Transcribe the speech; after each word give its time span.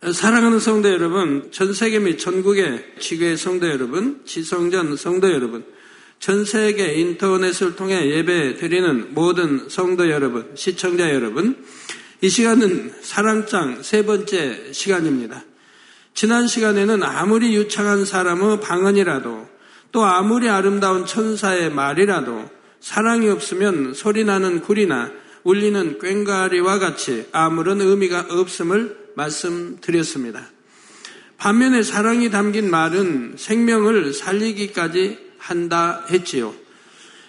사랑하는 0.00 0.60
성도 0.60 0.92
여러분, 0.92 1.48
전 1.50 1.72
세계 1.72 1.98
및 1.98 2.18
전국의 2.18 2.84
지교의 3.00 3.36
성도 3.36 3.68
여러분, 3.68 4.20
지성전 4.24 4.96
성도 4.96 5.32
여러분, 5.32 5.64
전 6.20 6.44
세계 6.44 6.94
인터넷을 6.94 7.74
통해 7.74 8.08
예배 8.08 8.58
드리는 8.58 9.12
모든 9.12 9.68
성도 9.68 10.08
여러분, 10.08 10.52
시청자 10.54 11.12
여러분, 11.12 11.56
이 12.20 12.28
시간은 12.28 12.92
사랑장 13.00 13.82
세 13.82 14.06
번째 14.06 14.72
시간입니다. 14.72 15.42
지난 16.14 16.46
시간에는 16.46 17.02
아무리 17.02 17.56
유창한 17.56 18.04
사람의 18.04 18.60
방언이라도 18.60 19.48
또 19.90 20.04
아무리 20.04 20.48
아름다운 20.48 21.06
천사의 21.06 21.70
말이라도 21.72 22.48
사랑이 22.78 23.28
없으면 23.28 23.94
소리나는 23.94 24.60
굴이나 24.60 25.10
울리는 25.42 25.98
꽹과리와 25.98 26.78
같이 26.78 27.26
아무런 27.32 27.80
의미가 27.80 28.26
없음을 28.30 29.07
말씀드렸습니다. 29.18 30.48
반면에 31.36 31.82
사랑이 31.82 32.30
담긴 32.30 32.70
말은 32.70 33.34
생명을 33.36 34.12
살리기까지 34.12 35.18
한다 35.38 36.04
했지요. 36.10 36.54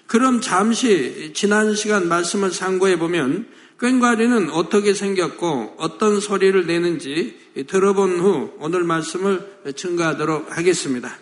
그럼 0.08 0.42
잠시 0.42 1.32
지난 1.36 1.76
시간 1.76 2.08
말씀을 2.08 2.52
상고해 2.52 2.98
보면 2.98 3.48
꽹과리는 3.78 4.50
어떻게 4.50 4.94
생겼고 4.94 5.76
어떤 5.78 6.20
소리를 6.20 6.66
내는지 6.66 7.38
들어본 7.68 8.20
후 8.20 8.54
오늘 8.60 8.84
말씀을 8.84 9.74
증가하도록 9.76 10.58
하겠습니다. 10.58 11.16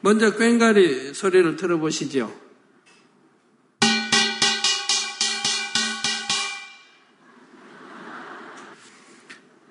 먼저 0.00 0.36
꽹과리 0.36 1.12
소리를 1.12 1.56
들어보시죠. 1.56 2.45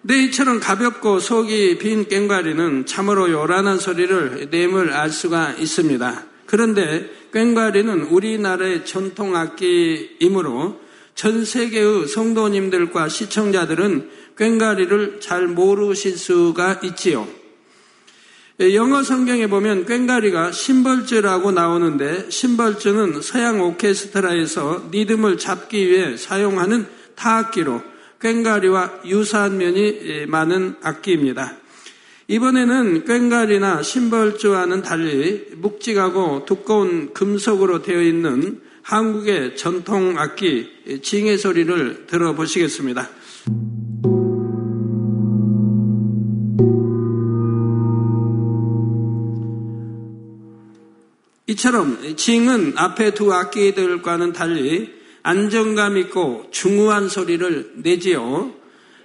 네, 0.08 0.26
이처럼 0.26 0.60
가볍고 0.60 1.18
속이 1.18 1.80
빈 1.80 2.08
꽹과리는 2.08 2.86
참으로 2.86 3.32
요란한 3.32 3.80
소리를 3.80 4.50
내물 4.52 4.92
알 4.92 5.10
수가 5.10 5.54
있습니다. 5.54 6.26
그런데 6.46 7.10
꽹과리는 7.32 8.04
우리나라의 8.04 8.86
전통 8.86 9.36
악기이므로 9.36 10.80
전 11.16 11.44
세계의 11.44 12.08
성도님들과 12.08 13.10
시청자들은 13.10 14.12
꽹과리를 14.36 15.22
잘 15.22 15.48
모르실 15.48 16.20
수가 16.20 16.82
있지요. 16.84 17.28
영어 18.60 19.02
성경에 19.02 19.48
보면 19.48 19.86
꽹과리가 19.86 20.52
심벌즈라고 20.52 21.52
나오는데 21.52 22.30
심벌즈는 22.30 23.24
서양 23.24 23.60
오케스트라에서 23.60 24.90
리듬을 24.92 25.40
잡기 25.40 25.90
위해 25.90 26.16
사용하는 26.16 26.86
타악기로 27.16 27.95
꽹과리와 28.20 29.02
유사한 29.06 29.58
면이 29.58 30.26
많은 30.28 30.76
악기입니다. 30.82 31.58
이번에는 32.28 33.06
꽹과리나 33.06 33.84
심벌주와는 33.84 34.82
달리 34.82 35.46
묵직하고 35.58 36.46
두꺼운 36.46 37.14
금속으로 37.14 37.84
되어 37.84 38.02
있는 38.02 38.62
한국의 38.82 39.58
전통 39.58 40.18
악기 40.18 40.72
징의 41.04 41.38
소리를 41.38 42.08
들어보시겠습니다. 42.08 43.10
이처럼 51.48 52.16
징은 52.16 52.74
앞에 52.76 53.14
두 53.14 53.32
악기들과는 53.32 54.34
달리 54.34 54.95
안정감 55.26 55.98
있고 55.98 56.46
중후한 56.52 57.10
소리를 57.10 57.72
내지요. 57.78 58.54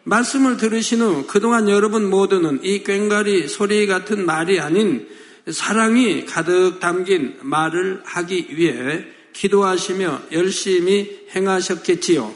말씀을 0.04 0.58
들으신 0.58 1.00
후 1.00 1.24
그동안 1.26 1.70
여러분 1.70 2.10
모두는 2.10 2.60
이 2.62 2.82
꽹과리 2.82 3.48
소리 3.48 3.86
같은 3.86 4.26
말이 4.26 4.60
아닌 4.60 5.08
사랑이 5.50 6.26
가득 6.26 6.78
담긴 6.78 7.38
말을 7.40 8.02
하기 8.04 8.48
위해 8.50 9.06
기도하시며 9.32 10.24
열심히 10.32 11.26
행하셨겠지요. 11.34 12.34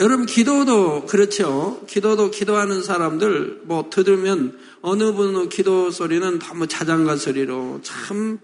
여러분 0.00 0.26
기도도 0.26 1.06
그렇죠. 1.06 1.80
기도도 1.88 2.30
기도하는 2.30 2.82
사람들 2.82 3.62
뭐 3.64 3.88
들으면 3.88 4.58
어느 4.82 5.12
분의 5.12 5.48
기도 5.48 5.90
소리는 5.90 6.38
너무 6.38 6.66
자장가 6.66 7.16
소리로 7.16 7.80
참 7.82 8.40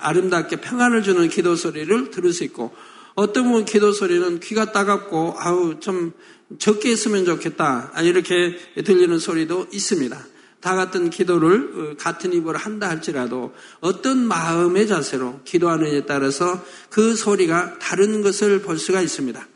아름답게 0.00 0.56
평안을 0.56 1.02
주는 1.02 1.28
기도 1.28 1.56
소리를 1.56 2.10
들을 2.10 2.32
수 2.32 2.44
있고 2.44 2.74
어떤 3.14 3.50
분 3.50 3.64
기도 3.64 3.92
소리는 3.92 4.40
귀가 4.40 4.72
따갑고 4.72 5.36
아우 5.38 5.80
좀 5.80 6.12
적게 6.58 6.90
했으면 6.90 7.24
좋겠다 7.24 7.92
이렇게 8.02 8.56
들리는 8.84 9.18
소리도 9.18 9.66
있습니다. 9.72 10.18
다 10.60 10.74
같은 10.74 11.10
기도를 11.10 11.92
어, 11.92 11.96
같은 11.96 12.32
입으로 12.32 12.58
한다 12.58 12.88
할지라도 12.88 13.54
어떤 13.80 14.18
마음의 14.18 14.88
자세로 14.88 15.40
기도하느냐에 15.44 16.04
따라서 16.06 16.64
그 16.90 17.14
소리가 17.14 17.78
다른 17.78 18.22
것을 18.22 18.62
볼 18.62 18.78
수가 18.78 19.00
있습니다. 19.00 19.46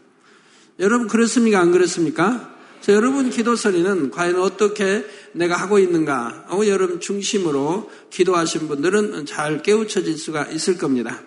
여러분 0.79 1.09
그렇습니까? 1.09 1.61
안 1.61 1.73
그렇습니까? 1.73 2.52
여러분 2.89 3.31
기도 3.31 3.55
소리는 3.55 4.11
과연 4.11 4.41
어떻게 4.41 5.05
내가 5.33 5.57
하고 5.57 5.79
있는가? 5.79 6.47
어, 6.51 6.67
여러분 6.67 7.01
중심으로 7.01 7.91
기도하신 8.11 8.69
분들은 8.69 9.27
잘 9.27 9.63
깨우쳐질 9.63 10.19
수가 10.19 10.47
있을 10.47 10.79
겁니다. 10.79 11.21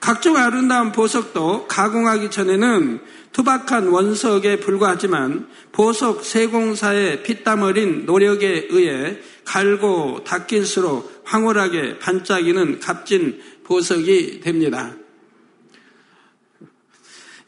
각종 0.00 0.36
아름다운 0.36 0.92
보석도 0.92 1.66
가공하기 1.66 2.30
전에는 2.30 3.00
투박한 3.32 3.88
원석에 3.88 4.58
불과하지만 4.60 5.48
보석 5.72 6.24
세공사의 6.24 7.22
피땀 7.22 7.62
어린 7.62 8.04
노력에 8.06 8.68
의해 8.70 9.18
갈고 9.44 10.24
닦일수록 10.24 11.22
황홀하게 11.24 11.98
반짝이는 11.98 12.80
값진 12.80 13.40
보석이 13.64 14.40
됩니다. 14.40 14.94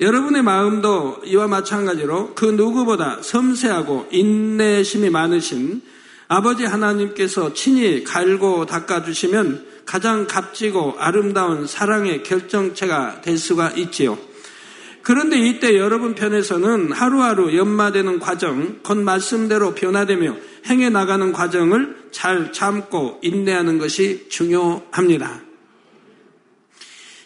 여러분의 0.01 0.43
마음도 0.43 1.21
이와 1.25 1.47
마찬가지로 1.47 2.35
그 2.35 2.47
누구보다 2.47 3.19
섬세하고 3.21 4.09
인내심이 4.11 5.11
많으신 5.11 5.83
아버지 6.27 6.65
하나님께서 6.65 7.53
친히 7.53 8.03
갈고 8.03 8.65
닦아주시면 8.65 9.67
가장 9.85 10.27
값지고 10.27 10.95
아름다운 10.99 11.67
사랑의 11.67 12.23
결정체가 12.23 13.21
될 13.21 13.37
수가 13.37 13.73
있지요. 13.73 14.17
그런데 15.03 15.39
이때 15.39 15.77
여러분 15.77 16.15
편에서는 16.15 16.93
하루하루 16.93 17.57
연마되는 17.57 18.21
과정, 18.21 18.79
곧 18.83 18.99
말씀대로 18.99 19.75
변화되며 19.75 20.37
행해 20.67 20.89
나가는 20.89 21.33
과정을 21.33 21.97
잘 22.11 22.53
참고 22.53 23.19
인내하는 23.23 23.79
것이 23.79 24.29
중요합니다. 24.29 25.41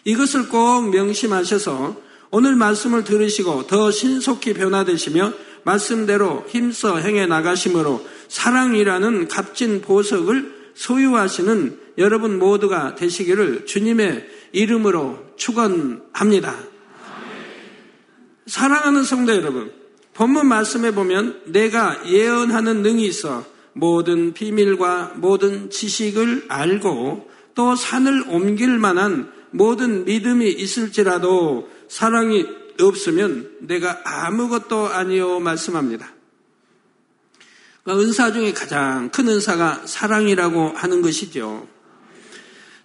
이것을 0.05 0.49
꼭 0.49 0.89
명심하셔서 0.89 2.04
오늘 2.37 2.57
말씀을 2.57 3.05
들으시고 3.05 3.65
더 3.65 3.91
신속히 3.91 4.53
변화되시며 4.53 5.31
말씀대로 5.63 6.43
힘써 6.49 6.97
행해 6.97 7.27
나가심으로 7.27 8.05
사랑이라는 8.27 9.29
값진 9.29 9.79
보석을 9.79 10.73
소유하시는 10.73 11.79
여러분 11.97 12.37
모두가 12.37 12.95
되시기를 12.95 13.65
주님의 13.65 14.27
이름으로 14.51 15.17
축원합니다. 15.37 16.57
사랑하는 18.47 19.05
성도 19.05 19.33
여러분, 19.33 19.71
본문 20.13 20.45
말씀에 20.45 20.91
보면 20.91 21.39
내가 21.45 22.01
예언하는 22.05 22.81
능이 22.81 23.05
있어 23.05 23.45
모든 23.71 24.33
비밀과 24.33 25.13
모든 25.15 25.69
지식을 25.69 26.47
알고 26.49 27.29
또 27.55 27.75
산을 27.77 28.25
옮길 28.27 28.77
만한 28.77 29.31
모든 29.51 30.03
믿음이 30.03 30.51
있을지라도 30.51 31.69
사랑이 31.87 32.45
없으면 32.79 33.57
내가 33.61 34.01
아무것도 34.03 34.87
아니요 34.87 35.39
말씀합니다. 35.39 36.11
그러니까 37.83 38.03
은사 38.05 38.33
중에 38.33 38.51
가장 38.53 39.09
큰 39.09 39.29
은사가 39.29 39.83
사랑이라고 39.85 40.69
하는 40.75 41.01
것이죠. 41.01 41.67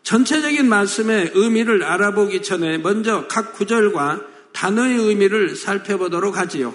전체적인 0.03 0.69
말씀의 0.69 1.33
의미를 1.35 1.83
알아보기 1.83 2.43
전에 2.43 2.79
먼저 2.79 3.27
각 3.29 3.55
구절과 3.55 4.23
단어의 4.53 4.97
의미를 4.97 5.57
살펴보도록 5.57 6.37
하지요. 6.37 6.75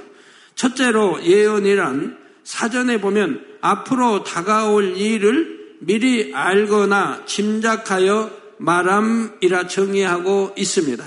첫째로 0.56 1.24
예언이란 1.24 2.18
사전에 2.44 3.01
보면 3.01 3.45
앞으로 3.62 4.24
다가올 4.24 4.98
일을 4.98 5.78
미리 5.80 6.33
알거나 6.33 7.24
짐작하여 7.25 8.31
말함이라 8.57 9.68
정의하고 9.68 10.54
있습니다. 10.57 11.04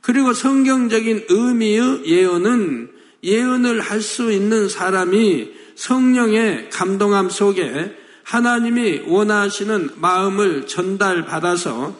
그리고 0.00 0.32
성경적인 0.32 1.26
의미의 1.28 2.06
예언은 2.06 2.90
예언을 3.22 3.80
할 3.80 4.00
수 4.00 4.32
있는 4.32 4.68
사람이 4.68 5.52
성령의 5.74 6.70
감동함 6.70 7.30
속에 7.30 7.96
하나님이 8.22 9.02
원하시는 9.06 9.90
마음을 9.96 10.66
전달받아서 10.66 11.96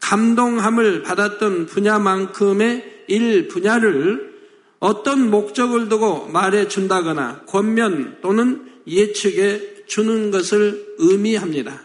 감동함을 0.00 1.02
받았던 1.02 1.66
분야만큼의 1.66 3.04
일 3.08 3.48
분야를 3.48 4.34
어떤 4.78 5.30
목적을 5.30 5.88
두고 5.88 6.26
말해 6.26 6.68
준다거나 6.68 7.42
권면 7.46 8.18
또는 8.20 8.66
예측에 8.86 9.84
주는 9.86 10.30
것을 10.30 10.94
의미합니다. 10.98 11.82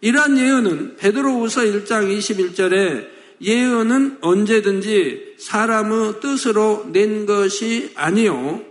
이러한 0.00 0.38
예언은 0.38 0.96
베드로후서 0.96 1.62
1장 1.62 2.16
21절에 2.16 3.15
예언은 3.40 4.18
언제든지 4.20 5.36
사람의 5.38 6.20
뜻으로 6.20 6.88
낸 6.92 7.26
것이 7.26 7.92
아니요 7.94 8.62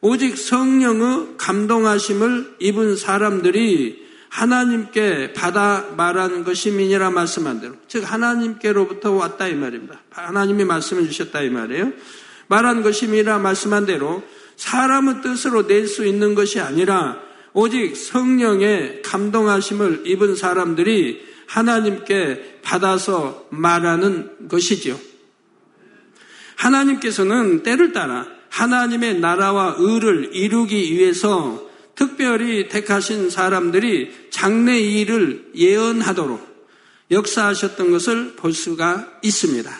오직 0.00 0.36
성령의 0.36 1.34
감동하심을 1.38 2.56
입은 2.58 2.96
사람들이 2.96 4.04
하나님께 4.28 5.32
받아 5.32 5.86
말한 5.96 6.44
것임이니라 6.44 7.10
말씀한 7.10 7.60
대로 7.60 7.74
즉 7.86 8.10
하나님께로부터 8.10 9.12
왔다 9.12 9.46
이 9.46 9.54
말입니다. 9.54 10.02
하나님이 10.10 10.64
말씀해 10.64 11.06
주셨다 11.06 11.42
이 11.42 11.50
말이에요. 11.50 11.92
말한 12.48 12.82
것임이라 12.82 13.38
말씀한 13.38 13.86
대로 13.86 14.22
사람의 14.56 15.22
뜻으로 15.22 15.66
낼 15.66 15.86
수 15.86 16.04
있는 16.04 16.34
것이 16.34 16.60
아니라 16.60 17.20
오직 17.52 17.96
성령의 17.96 19.02
감동하심을 19.02 20.02
입은 20.04 20.34
사람들이 20.34 21.33
하나님께 21.54 22.58
받아서 22.62 23.46
말하는 23.50 24.48
것이지요. 24.48 24.98
하나님께서는 26.56 27.62
때를 27.62 27.92
따라 27.92 28.26
하나님의 28.48 29.20
나라와 29.20 29.76
의를 29.78 30.34
이루기 30.34 30.92
위해서 30.92 31.70
특별히 31.94 32.68
택하신 32.68 33.30
사람들이 33.30 34.10
장래 34.30 34.80
일을 34.80 35.52
예언하도록 35.54 36.44
역사하셨던 37.12 37.92
것을 37.92 38.34
볼 38.34 38.52
수가 38.52 39.20
있습니다. 39.22 39.70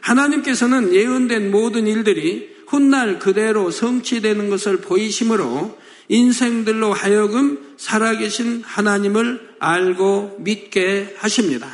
하나님께서는 0.00 0.94
예언된 0.94 1.50
모든 1.50 1.86
일들이 1.86 2.50
훗날 2.66 3.18
그대로 3.18 3.70
성취되는 3.70 4.48
것을 4.48 4.78
보이심으로 4.78 5.81
인생들로 6.12 6.92
하여금 6.92 7.74
살아계신 7.78 8.62
하나님을 8.66 9.54
알고 9.58 10.36
믿게 10.40 11.16
하십니다. 11.16 11.68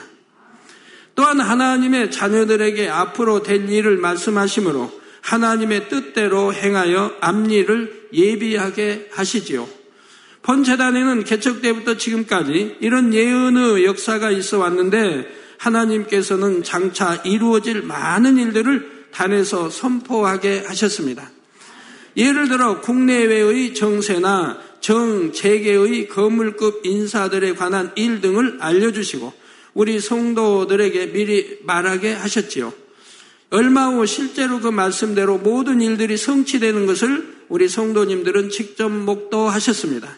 또한 1.17 1.41
하나님의 1.41 2.13
자녀들에게 2.13 2.89
앞으로 2.89 3.43
될 3.43 3.69
일을 3.69 3.97
말씀하시므로 3.97 4.93
하나님의 5.23 5.89
뜻대로 5.89 6.55
행하여 6.55 7.17
앞일을 7.21 8.11
예비하게 8.13 9.09
하시지요. 9.11 9.69
번재단에는 10.43 11.25
개척 11.25 11.61
때부터 11.61 11.97
지금까지 11.97 12.77
이런 12.81 13.13
예언의 13.13 13.85
역사가 13.85 14.31
있어 14.31 14.59
왔는데 14.59 15.27
하나님께서는 15.59 16.63
장차 16.63 17.17
이루어질 17.25 17.83
많은 17.83 18.39
일들을 18.39 19.09
단에서 19.11 19.69
선포하게 19.69 20.63
하셨습니다. 20.65 21.29
예를 22.19 22.49
들어 22.49 22.81
국내외의 22.81 23.75
정세나 23.75 24.59
정재계의 24.81 26.09
거물급 26.09 26.85
인사들에 26.85 27.55
관한 27.55 27.93
일 27.95 28.21
등을 28.21 28.59
알려주시고 28.61 29.33
우리 29.75 30.01
성도들에게 30.01 31.13
미리 31.13 31.59
말하게 31.63 32.13
하셨지요. 32.13 32.73
얼마 33.51 33.87
후 33.87 34.05
실제로 34.05 34.61
그 34.61 34.69
말씀대로 34.69 35.39
모든 35.39 35.81
일들이 35.81 36.17
성취되는 36.17 36.87
것을 36.87 37.39
우리 37.49 37.69
성도님들은 37.69 38.51
직접 38.51 38.91
목도하셨습니다. 38.91 40.09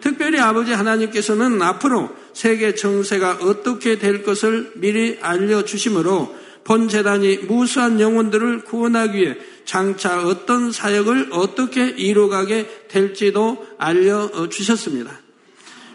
특별히 0.00 0.38
아버지 0.38 0.72
하나님께서는 0.72 1.60
앞으로 1.60 2.10
세계 2.32 2.74
정세가 2.76 3.38
어떻게 3.42 3.98
될 3.98 4.22
것을 4.22 4.70
미리 4.76 5.18
알려주심으로 5.20 6.45
본 6.66 6.88
재단이 6.88 7.36
무수한 7.46 8.00
영혼들을 8.00 8.64
구원하기 8.64 9.16
위해 9.16 9.36
장차 9.64 10.26
어떤 10.26 10.72
사역을 10.72 11.28
어떻게 11.30 11.88
이루어가게 11.88 12.88
될지도 12.88 13.64
알려주셨습니다. 13.78 15.20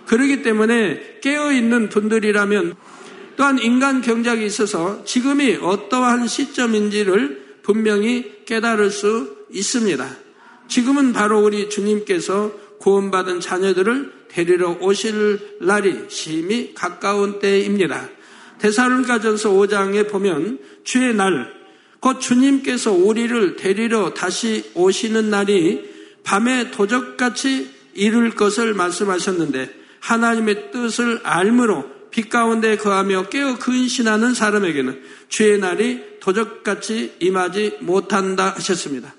그러기 0.07 0.43
때문에 0.43 1.19
깨어있는 1.21 1.89
분들이라면 1.89 2.75
또한 3.35 3.59
인간 3.59 4.01
경작이 4.01 4.45
있어서 4.45 5.03
지금이 5.03 5.57
어떠한 5.61 6.27
시점인지를 6.27 7.59
분명히 7.63 8.45
깨달을 8.45 8.91
수 8.91 9.45
있습니다. 9.51 10.09
지금은 10.69 11.11
바로 11.11 11.41
우리 11.43 11.69
주님께서 11.69 12.53
구원받은 12.79 13.41
자녀들을 13.41 14.13
데리러 14.29 14.77
오실 14.79 15.57
날이 15.59 16.05
심히 16.07 16.73
가까운 16.73 17.39
때입니다. 17.39 18.07
대사론가전서 18.61 19.49
5장에 19.49 20.07
보면 20.07 20.59
주의 20.83 21.15
날, 21.15 21.51
곧 21.99 22.19
주님께서 22.19 22.91
우리를 22.91 23.55
데리러 23.55 24.13
다시 24.13 24.71
오시는 24.75 25.31
날이 25.31 25.89
밤에 26.23 26.69
도적같이 26.69 27.71
이룰 27.95 28.31
것을 28.35 28.75
말씀하셨는데 28.75 29.73
하나님의 29.99 30.71
뜻을 30.71 31.21
알므로 31.23 31.85
빛 32.11 32.29
가운데 32.29 32.77
거하며 32.77 33.29
깨어 33.29 33.57
근신하는 33.57 34.33
사람에게는 34.33 35.01
주의 35.27 35.57
날이 35.57 36.19
도적같이 36.19 37.15
임하지 37.19 37.77
못한다 37.79 38.53
하셨습니다. 38.55 39.15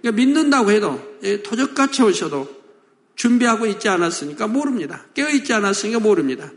그러니까 0.00 0.16
믿는다고 0.16 0.70
해도 0.72 1.16
예, 1.22 1.42
도적같이 1.42 2.02
오셔도 2.02 2.48
준비하고 3.14 3.66
있지 3.66 3.88
않았으니까 3.88 4.48
모릅니다. 4.48 5.04
깨어 5.14 5.28
있지 5.30 5.52
않았으니까 5.52 6.00
모릅니다. 6.00 6.50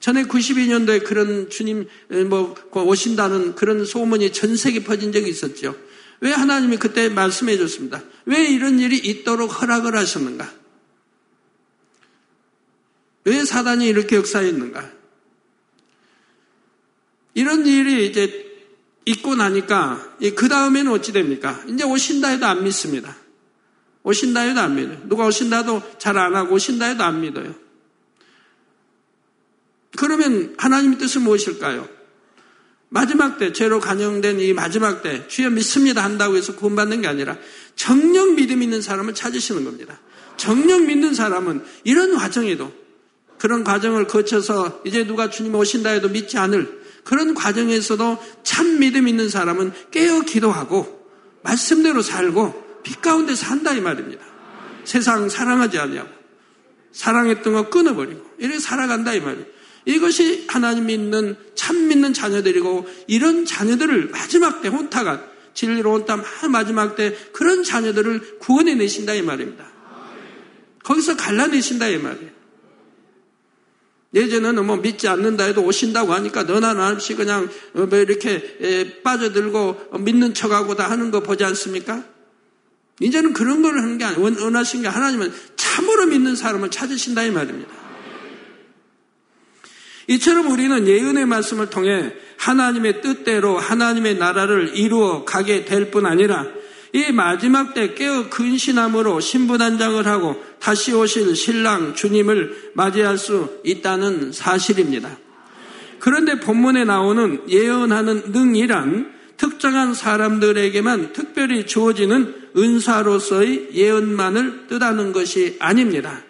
전에 0.00 0.24
92년도에 0.24 1.04
그런 1.04 1.50
주님 1.50 1.86
뭐 2.28 2.54
오신다는 2.72 3.54
그런 3.54 3.84
소문이 3.84 4.32
전 4.32 4.56
세계 4.56 4.82
퍼진 4.82 5.12
적이 5.12 5.28
있었죠. 5.28 5.76
왜 6.20 6.32
하나님이 6.32 6.78
그때 6.78 7.08
말씀해 7.08 7.56
줬습니다. 7.58 8.02
왜 8.24 8.46
이런 8.46 8.80
일이 8.80 8.96
있도록 8.98 9.62
허락을 9.62 9.96
하셨는가? 9.96 10.52
왜 13.24 13.44
사단이 13.44 13.86
이렇게 13.86 14.16
역사했는가? 14.16 14.90
이런 17.34 17.66
일이 17.66 18.06
이제 18.06 18.46
있고 19.06 19.34
나니까 19.34 20.16
그 20.34 20.48
다음에는 20.48 20.92
어찌 20.92 21.12
됩니까? 21.12 21.62
이제 21.68 21.84
오신다 21.84 22.28
해도 22.28 22.46
안 22.46 22.64
믿습니다. 22.64 23.16
오신다 24.02 24.40
해도 24.40 24.60
안 24.60 24.74
믿어요. 24.76 25.08
누가 25.08 25.26
오신다 25.26 25.58
해도 25.58 25.82
잘 25.98 26.16
안 26.16 26.34
하고 26.34 26.54
오신다 26.54 26.86
해도 26.86 27.04
안 27.04 27.20
믿어요. 27.20 27.54
그러면 29.96 30.54
하나님의 30.58 30.98
뜻은 30.98 31.22
무엇일까요? 31.22 31.88
마지막 32.88 33.38
때, 33.38 33.52
죄로 33.52 33.80
간영된 33.80 34.40
이 34.40 34.52
마지막 34.52 35.02
때, 35.02 35.26
주여 35.28 35.50
믿습니다 35.50 36.02
한다고 36.02 36.36
해서 36.36 36.56
구원받는 36.56 37.02
게 37.02 37.08
아니라 37.08 37.36
정령 37.76 38.34
믿음 38.34 38.62
있는 38.62 38.82
사람을 38.82 39.14
찾으시는 39.14 39.64
겁니다. 39.64 39.98
정령 40.36 40.86
믿는 40.86 41.14
사람은 41.14 41.64
이런 41.84 42.16
과정에도 42.16 42.72
그런 43.38 43.64
과정을 43.64 44.06
거쳐서 44.06 44.82
이제 44.84 45.06
누가 45.06 45.30
주님 45.30 45.54
오신다 45.54 45.90
해도 45.90 46.08
믿지 46.08 46.36
않을 46.38 46.80
그런 47.04 47.34
과정에서도 47.34 48.18
참 48.42 48.78
믿음 48.78 49.08
있는 49.08 49.28
사람은 49.28 49.72
깨어 49.90 50.22
기도하고 50.22 51.00
말씀대로 51.42 52.02
살고 52.02 52.80
빛 52.82 53.00
가운데 53.00 53.34
산다 53.34 53.72
이 53.72 53.80
말입니다. 53.80 54.24
세상 54.84 55.28
사랑하지 55.28 55.78
않냐고 55.78 56.08
사랑했던 56.92 57.52
거 57.52 57.70
끊어버리고 57.70 58.22
이렇게 58.38 58.58
살아간다 58.58 59.14
이 59.14 59.20
말이에요. 59.20 59.46
이것이 59.84 60.44
하나님 60.48 60.86
믿는 60.86 61.36
참 61.54 61.88
믿는 61.88 62.12
자녀들이고 62.12 62.86
이런 63.06 63.44
자녀들을 63.44 64.08
마지막 64.10 64.62
때 64.62 64.68
혼타가 64.68 65.24
진리로 65.54 65.92
혼타 65.94 66.22
마지막 66.48 66.96
때 66.96 67.16
그런 67.32 67.64
자녀들을 67.64 68.38
구원해 68.38 68.74
내신다 68.74 69.14
이 69.14 69.22
말입니다. 69.22 69.66
거기서 70.84 71.16
갈라내신다 71.16 71.88
이 71.88 71.98
말이에요. 71.98 72.30
예전에는 74.12 74.66
뭐 74.66 74.76
믿지 74.76 75.06
않는다 75.06 75.44
해도 75.44 75.62
오신다고 75.62 76.12
하니까 76.14 76.42
너나 76.42 76.74
나 76.74 76.88
없이 76.90 77.14
그냥 77.14 77.48
뭐 77.72 77.86
이렇게 77.98 79.00
빠져들고 79.02 79.98
믿는 80.00 80.34
척하고 80.34 80.74
다 80.74 80.90
하는 80.90 81.10
거 81.10 81.20
보지 81.20 81.44
않습니까? 81.44 82.04
이제는 83.00 83.32
그런 83.32 83.62
걸 83.62 83.78
하는 83.78 83.98
게 83.98 84.04
아니에요. 84.04 84.22
원하신 84.22 84.82
게 84.82 84.88
하나님은 84.88 85.32
참으로 85.56 86.06
믿는 86.06 86.36
사람을 86.36 86.70
찾으신다 86.70 87.22
이 87.22 87.30
말입니다. 87.30 87.79
이처럼 90.10 90.50
우리는 90.50 90.88
예언의 90.88 91.24
말씀을 91.26 91.70
통해 91.70 92.12
하나님의 92.36 93.00
뜻대로 93.00 93.58
하나님의 93.58 94.16
나라를 94.16 94.72
이루어 94.74 95.24
가게 95.24 95.64
될 95.64 95.92
뿐 95.92 96.04
아니라 96.04 96.46
이 96.92 97.12
마지막 97.12 97.74
때 97.74 97.94
깨어 97.94 98.28
근신함으로 98.28 99.20
신부단장을 99.20 100.04
하고 100.08 100.42
다시 100.58 100.92
오실 100.92 101.36
신랑 101.36 101.94
주님을 101.94 102.72
맞이할 102.74 103.18
수 103.18 103.60
있다는 103.62 104.32
사실입니다. 104.32 105.16
그런데 106.00 106.40
본문에 106.40 106.84
나오는 106.84 107.42
예언하는 107.48 108.32
능이란 108.32 109.12
특정한 109.36 109.94
사람들에게만 109.94 111.12
특별히 111.12 111.66
주어지는 111.66 112.34
은사로서의 112.56 113.68
예언만을 113.74 114.66
뜻하는 114.66 115.12
것이 115.12 115.56
아닙니다. 115.60 116.24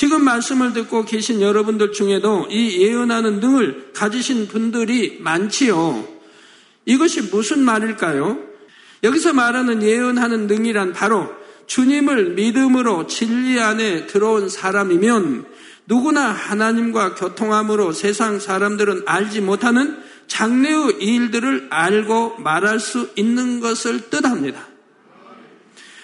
지금 0.00 0.24
말씀을 0.24 0.72
듣고 0.72 1.04
계신 1.04 1.42
여러분들 1.42 1.92
중에도 1.92 2.46
이 2.48 2.80
예언하는 2.80 3.38
능을 3.40 3.90
가지신 3.92 4.48
분들이 4.48 5.18
많지요. 5.20 6.08
이것이 6.86 7.20
무슨 7.30 7.62
말일까요? 7.62 8.38
여기서 9.04 9.34
말하는 9.34 9.82
예언하는 9.82 10.46
능이란 10.46 10.94
바로 10.94 11.30
주님을 11.66 12.30
믿음으로 12.30 13.08
진리 13.08 13.60
안에 13.60 14.06
들어온 14.06 14.48
사람이면 14.48 15.44
누구나 15.84 16.28
하나님과 16.28 17.16
교통함으로 17.16 17.92
세상 17.92 18.40
사람들은 18.40 19.02
알지 19.04 19.42
못하는 19.42 19.98
장래의 20.28 20.94
일들을 20.98 21.66
알고 21.68 22.38
말할 22.38 22.80
수 22.80 23.10
있는 23.16 23.60
것을 23.60 24.08
뜻합니다. 24.08 24.69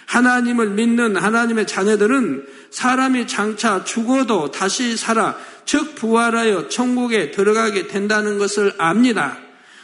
하나님을 0.06 0.70
믿는 0.70 1.16
하나님의 1.16 1.66
자녀들은 1.66 2.46
사람이 2.70 3.26
장차 3.26 3.84
죽어도 3.84 4.50
다시 4.50 4.96
살아, 4.96 5.36
즉 5.64 5.94
부활하여 5.96 6.68
천국에 6.68 7.30
들어가게 7.32 7.88
된다는 7.88 8.38
것을 8.38 8.72
압니다. 8.78 9.38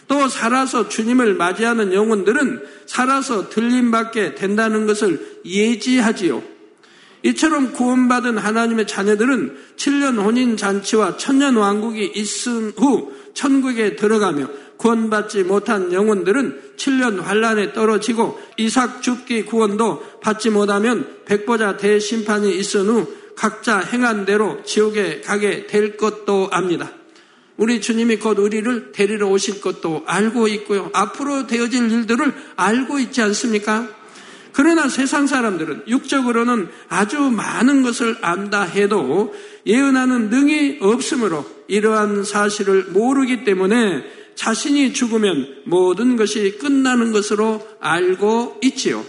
또 0.09 0.29
살아서 0.29 0.88
주님을 0.88 1.35
맞이하는 1.35 1.93
영혼들은 1.93 2.62
살아서 2.87 3.49
들림받게 3.49 4.35
된다는 4.35 4.87
것을 4.87 5.41
예지하지요. 5.45 6.52
이처럼 7.23 7.73
구원받은 7.73 8.38
하나님의 8.38 8.87
자녀들은 8.87 9.57
7년 9.76 10.19
혼인 10.25 10.57
잔치와 10.57 11.17
천년 11.17 11.57
왕국이 11.57 12.12
있은 12.14 12.73
후 12.76 13.12
천국에 13.35 13.97
들어가며 13.97 14.49
구원받지 14.76 15.45
못한 15.45 15.93
영혼들은 15.93 16.75
7년 16.76 17.21
환란에 17.21 17.73
떨어지고 17.73 18.38
이삭 18.57 19.02
죽기 19.02 19.45
구원도 19.45 20.21
받지 20.21 20.50
못하면 20.50 21.07
백보자 21.25 21.76
대심판이 21.76 22.52
있은 22.59 22.87
후 22.87 23.07
각자 23.37 23.79
행한 23.79 24.25
대로 24.25 24.62
지옥에 24.64 25.21
가게 25.21 25.67
될 25.67 25.97
것도 25.97 26.49
압니다. 26.50 26.93
우리 27.57 27.81
주님이 27.81 28.17
곧 28.17 28.38
우리를 28.38 28.93
데리러 28.93 29.29
오실 29.29 29.61
것도 29.61 30.02
알고 30.07 30.49
있고요. 30.49 30.91
앞으로 30.93 31.47
되어질 31.47 31.91
일들을 31.93 32.35
알고 32.57 32.99
있지 32.99 33.23
않습니까? 33.23 33.88
그러나 34.53 34.89
세상 34.89 35.27
사람들은 35.27 35.85
육적으로는 35.89 36.69
아주 36.89 37.21
많은 37.21 37.83
것을 37.83 38.17
안다 38.21 38.63
해도 38.63 39.35
예언하는 39.67 40.29
능이 40.29 40.79
없으므로 40.81 41.47
이러한 41.69 42.25
사실을 42.25 42.85
모르기 42.91 43.45
때문에 43.45 44.05
자신이 44.35 44.93
죽으면 44.93 45.63
모든 45.65 46.17
것이 46.17 46.59
끝나는 46.59 47.13
것으로 47.13 47.67
알고 47.81 48.61
있지요. 48.63 49.05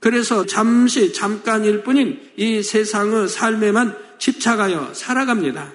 그래서 0.00 0.46
잠시 0.46 1.12
잠깐일 1.12 1.82
뿐인 1.82 2.20
이 2.36 2.62
세상의 2.62 3.28
삶에만 3.28 3.96
집착하여 4.18 4.90
살아갑니다. 4.92 5.72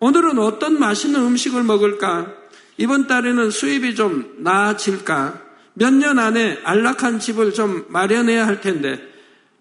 오늘은 0.00 0.38
어떤 0.38 0.78
맛있는 0.78 1.20
음식을 1.20 1.62
먹을까? 1.62 2.34
이번 2.76 3.06
달에는 3.06 3.50
수입이 3.50 3.94
좀 3.94 4.36
나아질까? 4.38 5.41
몇 5.74 5.94
년 5.94 6.18
안에 6.18 6.60
안락한 6.64 7.18
집을 7.18 7.54
좀 7.54 7.84
마련해야 7.88 8.46
할 8.46 8.60
텐데, 8.60 9.00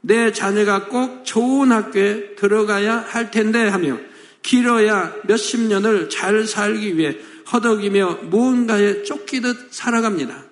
내 0.01 0.31
자녀가 0.31 0.85
꼭 0.85 1.23
좋은 1.25 1.71
학교에 1.71 2.35
들어가야 2.35 3.05
할 3.07 3.31
텐데 3.31 3.67
하며, 3.67 3.97
길어야 4.41 5.13
몇십 5.25 5.61
년을 5.61 6.09
잘 6.09 6.45
살기 6.45 6.97
위해 6.97 7.17
허덕이며 7.51 8.19
무언가에 8.23 9.03
쫓기듯 9.03 9.67
살아갑니다. 9.71 10.45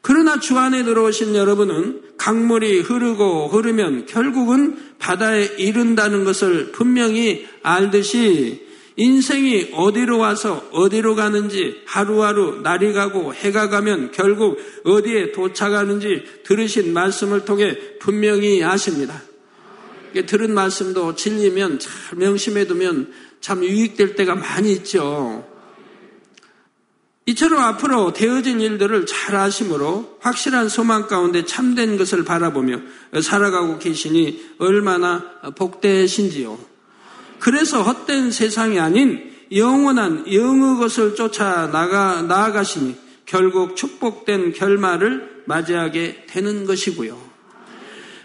그러나 0.00 0.40
주 0.40 0.58
안에 0.58 0.84
들어오신 0.84 1.34
여러분은 1.34 2.02
강물이 2.16 2.80
흐르고 2.80 3.48
흐르면 3.48 4.06
결국은 4.06 4.78
바다에 4.98 5.44
이른다는 5.58 6.24
것을 6.24 6.72
분명히 6.72 7.46
알듯이 7.62 8.66
인생이 8.98 9.70
어디로 9.74 10.18
와서 10.18 10.68
어디로 10.72 11.14
가는지 11.14 11.82
하루하루 11.86 12.62
날이 12.62 12.92
가고 12.92 13.32
해가 13.32 13.68
가면 13.68 14.10
결국 14.10 14.58
어디에 14.84 15.30
도착하는지 15.30 16.24
들으신 16.44 16.92
말씀을 16.92 17.44
통해 17.44 17.78
분명히 18.00 18.62
아십니다. 18.64 19.22
들은 20.26 20.52
말씀도 20.52 21.14
진리면 21.14 21.78
잘 21.78 22.18
명심해 22.18 22.66
두면 22.66 23.12
참 23.40 23.62
유익될 23.62 24.16
때가 24.16 24.34
많이 24.34 24.72
있죠. 24.72 25.46
이처럼 27.26 27.60
앞으로 27.60 28.12
되어질 28.12 28.60
일들을 28.60 29.06
잘 29.06 29.36
아심으로 29.36 30.18
확실한 30.18 30.68
소망 30.68 31.06
가운데 31.06 31.44
참된 31.44 31.98
것을 31.98 32.24
바라보며 32.24 32.80
살아가고 33.22 33.78
계시니 33.78 34.54
얼마나 34.58 35.22
복되신지요. 35.54 36.67
그래서 37.38 37.82
헛된 37.82 38.30
세상이 38.30 38.78
아닌 38.78 39.32
영원한 39.52 40.30
영의 40.32 40.76
것을 40.78 41.14
쫓아 41.14 41.70
나가, 41.70 42.22
나아가시니 42.22 42.96
결국 43.24 43.76
축복된 43.76 44.52
결말을 44.52 45.42
맞이하게 45.46 46.24
되는 46.26 46.66
것이고요. 46.66 47.18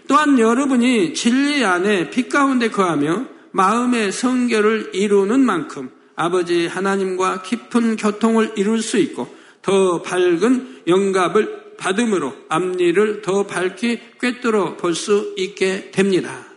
또한 0.06 0.38
여러분이 0.38 1.14
진리 1.14 1.64
안에 1.64 2.10
빛 2.10 2.28
가운데 2.28 2.68
거하며 2.68 3.26
마음의 3.52 4.12
성결을 4.12 4.90
이루는 4.94 5.40
만큼 5.40 5.90
아버지 6.16 6.66
하나님과 6.66 7.42
깊은 7.42 7.96
교통을 7.96 8.52
이룰 8.56 8.82
수 8.82 8.98
있고 8.98 9.34
더 9.62 10.02
밝은 10.02 10.82
영갑을 10.86 11.76
받음으로 11.76 12.34
앞니를 12.48 13.22
더 13.22 13.46
밝게 13.46 14.00
꿰뚫어 14.20 14.76
볼 14.76 14.94
수 14.94 15.34
있게 15.36 15.90
됩니다. 15.90 16.53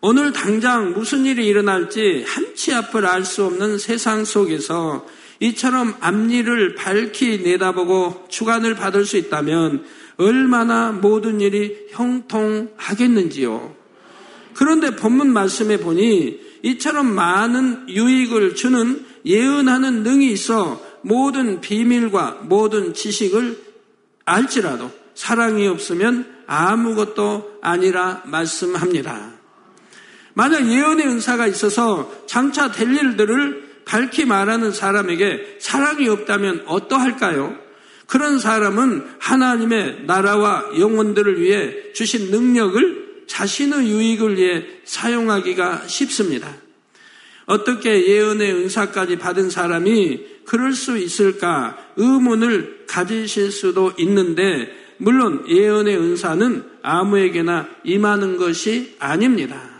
오늘 0.00 0.32
당장 0.32 0.92
무슨 0.92 1.26
일이 1.26 1.46
일어날지 1.48 2.24
한치 2.26 2.72
앞을 2.72 3.04
알 3.04 3.24
수 3.24 3.44
없는 3.44 3.78
세상 3.78 4.24
속에서 4.24 5.04
이처럼 5.40 5.94
앞니를 6.00 6.76
밝히 6.76 7.38
내다보고 7.38 8.26
주관을 8.28 8.76
받을 8.76 9.04
수 9.04 9.16
있다면 9.16 9.84
얼마나 10.16 10.92
모든 10.92 11.40
일이 11.40 11.86
형통하겠는지요. 11.90 13.74
그런데 14.54 14.94
본문 14.94 15.32
말씀에 15.32 15.78
보니 15.78 16.40
이처럼 16.62 17.12
많은 17.12 17.88
유익을 17.88 18.54
주는 18.54 19.04
예언하는 19.24 20.04
능이 20.04 20.30
있어 20.30 20.80
모든 21.02 21.60
비밀과 21.60 22.42
모든 22.42 22.94
지식을 22.94 23.58
알지라도 24.24 24.92
사랑이 25.14 25.66
없으면 25.66 26.42
아무것도 26.46 27.58
아니라 27.62 28.22
말씀합니다. 28.26 29.37
만약 30.38 30.70
예언의 30.70 31.04
은사가 31.04 31.48
있어서 31.48 32.12
장차 32.26 32.70
될 32.70 32.94
일들을 32.94 33.80
밝히 33.84 34.24
말하는 34.24 34.70
사람에게 34.70 35.56
사랑이 35.58 36.08
없다면 36.08 36.62
어떠할까요? 36.66 37.58
그런 38.06 38.38
사람은 38.38 39.04
하나님의 39.18 40.04
나라와 40.06 40.64
영혼들을 40.78 41.40
위해 41.40 41.92
주신 41.92 42.30
능력을 42.30 43.24
자신의 43.26 43.88
유익을 43.90 44.36
위해 44.36 44.64
사용하기가 44.84 45.88
쉽습니다. 45.88 46.54
어떻게 47.46 48.06
예언의 48.06 48.52
은사까지 48.52 49.18
받은 49.18 49.50
사람이 49.50 50.20
그럴 50.44 50.72
수 50.72 50.98
있을까 50.98 51.76
의문을 51.96 52.84
가지실 52.86 53.50
수도 53.50 53.92
있는데 53.98 54.70
물론 54.98 55.44
예언의 55.48 55.96
은사는 55.96 56.64
아무에게나 56.82 57.68
임하는 57.82 58.36
것이 58.36 58.94
아닙니다. 59.00 59.77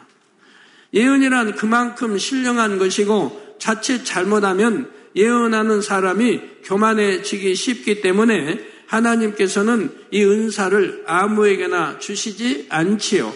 예언이란 0.93 1.55
그만큼 1.55 2.17
신령한 2.17 2.79
것이고 2.79 3.57
자칫 3.59 4.05
잘못하면 4.05 4.91
예언하는 5.15 5.83
사람이 5.83 6.41
교만해지기 6.65 7.55
쉽기 7.55 8.01
때문에 8.01 8.61
하나님께서는 8.87 9.91
이 10.11 10.25
은사를 10.25 11.05
아무에게나 11.07 11.99
주시지 11.99 12.67
않지요. 12.71 13.33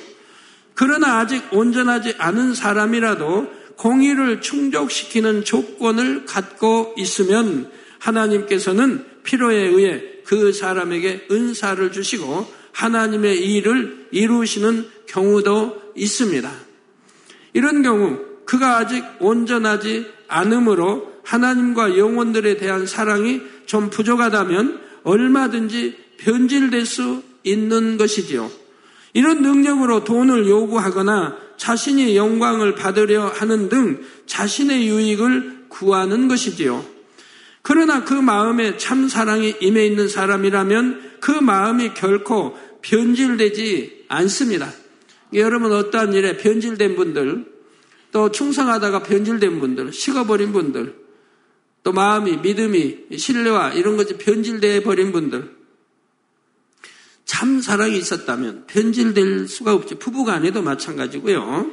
그러나 0.74 1.18
아직 1.18 1.42
온전하지 1.52 2.14
않은 2.18 2.54
사람이라도 2.54 3.50
공의를 3.76 4.40
충족시키는 4.40 5.44
조건을 5.44 6.24
갖고 6.24 6.94
있으면 6.96 7.70
하나님께서는 7.98 9.04
필요에 9.24 9.66
의해 9.66 10.02
그 10.24 10.52
사람에게 10.52 11.26
은사를 11.30 11.92
주시고 11.92 12.46
하나님의 12.72 13.38
일을 13.38 14.06
이루시는 14.10 14.88
경우도 15.06 15.92
있습니다. 15.94 16.71
이런 17.52 17.82
경우 17.82 18.18
그가 18.44 18.78
아직 18.78 19.04
온전하지 19.20 20.06
않으므로 20.28 21.12
하나님과 21.24 21.98
영혼들에 21.98 22.56
대한 22.56 22.86
사랑이 22.86 23.40
좀 23.66 23.90
부족하다면 23.90 24.80
얼마든지 25.04 25.96
변질될 26.18 26.86
수 26.86 27.22
있는 27.44 27.96
것이지요. 27.96 28.50
이런 29.14 29.42
능력으로 29.42 30.04
돈을 30.04 30.48
요구하거나 30.48 31.36
자신이 31.56 32.16
영광을 32.16 32.74
받으려 32.74 33.26
하는 33.26 33.68
등 33.68 34.02
자신의 34.26 34.88
유익을 34.88 35.66
구하는 35.68 36.28
것이지요. 36.28 36.84
그러나 37.62 38.04
그 38.04 38.14
마음에 38.14 38.76
참 38.76 39.08
사랑이 39.08 39.54
임해 39.60 39.86
있는 39.86 40.08
사람이라면 40.08 41.18
그 41.20 41.30
마음이 41.30 41.94
결코 41.94 42.56
변질되지 42.82 44.06
않습니다. 44.08 44.68
여러분 45.34 45.72
어떠한 45.72 46.12
일에 46.14 46.36
변질된 46.36 46.96
분들, 46.96 47.46
또 48.10 48.30
충성하다가 48.30 49.02
변질된 49.02 49.60
분들, 49.60 49.92
식어버린 49.92 50.52
분들, 50.52 50.94
또 51.82 51.92
마음이, 51.92 52.38
믿음이, 52.38 53.16
신뢰와 53.16 53.72
이런 53.72 53.96
것이 53.96 54.18
변질되어 54.18 54.82
버린 54.82 55.12
분들. 55.12 55.56
참 57.24 57.60
사랑이 57.60 57.96
있었다면 57.96 58.66
변질될 58.66 59.48
수가 59.48 59.72
없지. 59.72 59.96
부부가 59.96 60.34
아니도 60.34 60.62
마찬가지고요. 60.62 61.70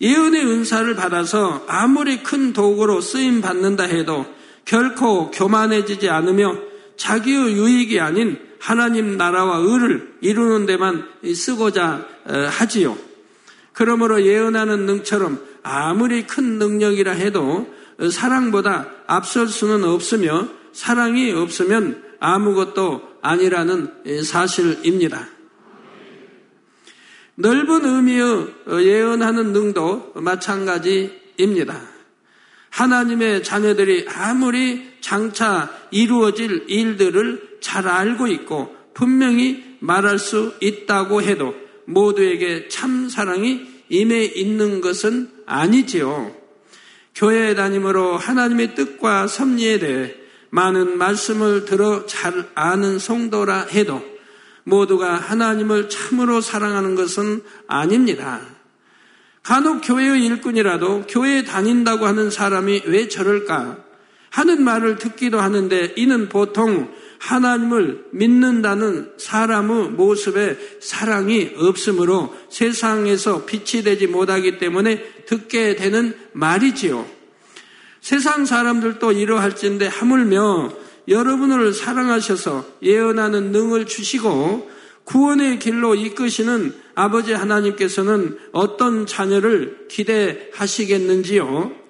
예언의 0.00 0.44
은사를 0.44 0.94
받아서 0.96 1.64
아무리 1.68 2.22
큰 2.22 2.52
도구로 2.52 3.00
쓰임 3.00 3.40
받는다 3.40 3.84
해도 3.84 4.26
결코 4.64 5.30
교만해지지 5.30 6.10
않으며 6.10 6.58
자기의 6.96 7.56
유익이 7.56 8.00
아닌 8.00 8.38
하나님 8.58 9.16
나라와 9.16 9.58
의를 9.58 10.14
이루는 10.20 10.66
데만 10.66 11.06
쓰고자 11.34 12.06
어, 12.24 12.32
하지요. 12.50 12.96
그러므로 13.72 14.24
예언하는 14.24 14.86
능처럼 14.86 15.40
아무리 15.62 16.26
큰 16.26 16.58
능력이라 16.58 17.12
해도 17.12 17.72
사랑보다 18.10 18.88
앞설 19.06 19.48
수는 19.48 19.84
없으며 19.84 20.48
사랑이 20.72 21.32
없으면 21.32 22.02
아무것도 22.20 23.16
아니라는 23.20 24.22
사실입니다. 24.24 25.28
넓은 27.34 27.84
의미의 27.84 28.54
예언하는 28.86 29.52
능도 29.52 30.12
마찬가지입니다. 30.14 31.96
하나님의 32.70 33.42
자녀들이 33.42 34.06
아무리 34.08 34.96
장차 35.00 35.70
이루어질 35.90 36.64
일들을 36.68 37.55
잘 37.66 37.88
알고 37.88 38.28
있고 38.28 38.72
분명히 38.94 39.76
말할 39.80 40.20
수 40.20 40.54
있다고 40.60 41.20
해도 41.20 41.52
모두에게 41.84 42.68
참 42.68 43.08
사랑이 43.08 43.66
임해 43.88 44.24
있는 44.24 44.80
것은 44.80 45.30
아니지요. 45.46 46.32
교회 47.16 47.56
다님으로 47.56 48.18
하나님의 48.18 48.76
뜻과 48.76 49.26
섭리에 49.26 49.80
대해 49.80 50.14
많은 50.50 50.96
말씀을 50.96 51.64
들어 51.64 52.06
잘 52.06 52.48
아는 52.54 53.00
성도라 53.00 53.66
해도 53.72 54.00
모두가 54.62 55.16
하나님을 55.16 55.88
참으로 55.88 56.40
사랑하는 56.40 56.94
것은 56.94 57.42
아닙니다. 57.66 58.42
간혹 59.42 59.80
교회의 59.82 60.24
일꾼이라도 60.24 61.06
교회에 61.08 61.42
다닌다고 61.42 62.06
하는 62.06 62.30
사람이 62.30 62.82
왜 62.86 63.08
저럴까 63.08 63.78
하는 64.30 64.62
말을 64.62 64.98
듣기도 64.98 65.40
하는데 65.40 65.94
이는 65.96 66.28
보통 66.28 66.92
하나님을 67.18 68.06
믿는다는 68.12 69.12
사람의 69.18 69.90
모습에 69.90 70.56
사랑이 70.80 71.52
없으므로 71.56 72.34
세상에서 72.50 73.44
빛이 73.44 73.82
되지 73.82 74.06
못하기 74.06 74.58
때문에 74.58 75.02
듣게 75.26 75.76
되는 75.76 76.14
말이지요. 76.32 77.06
세상 78.00 78.44
사람들도 78.44 79.12
이러할진데 79.12 79.86
하물며 79.88 80.72
여러분을 81.08 81.72
사랑하셔서 81.72 82.64
예언하는 82.82 83.52
능을 83.52 83.86
주시고 83.86 84.70
구원의 85.04 85.60
길로 85.60 85.94
이끄시는 85.94 86.74
아버지 86.94 87.32
하나님께서는 87.32 88.38
어떤 88.52 89.06
자녀를 89.06 89.86
기대하시겠는지요? 89.88 91.85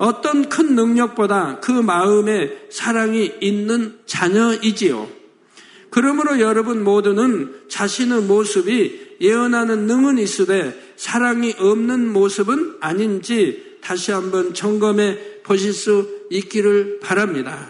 어떤 0.00 0.48
큰 0.48 0.74
능력보다 0.74 1.60
그 1.60 1.70
마음에 1.70 2.66
사랑이 2.70 3.34
있는 3.42 3.98
자녀이지요. 4.06 5.06
그러므로 5.90 6.40
여러분 6.40 6.82
모두는 6.82 7.68
자신의 7.68 8.22
모습이 8.22 9.18
예언하는 9.20 9.86
능은 9.86 10.16
있으되 10.16 10.94
사랑이 10.96 11.54
없는 11.58 12.14
모습은 12.14 12.78
아닌지 12.80 13.76
다시 13.82 14.10
한번 14.10 14.54
점검해 14.54 15.42
보실 15.42 15.74
수 15.74 16.26
있기를 16.30 17.00
바랍니다. 17.00 17.68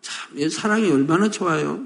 참, 0.00 0.48
사랑이 0.50 0.88
얼마나 0.88 1.28
좋아요. 1.28 1.84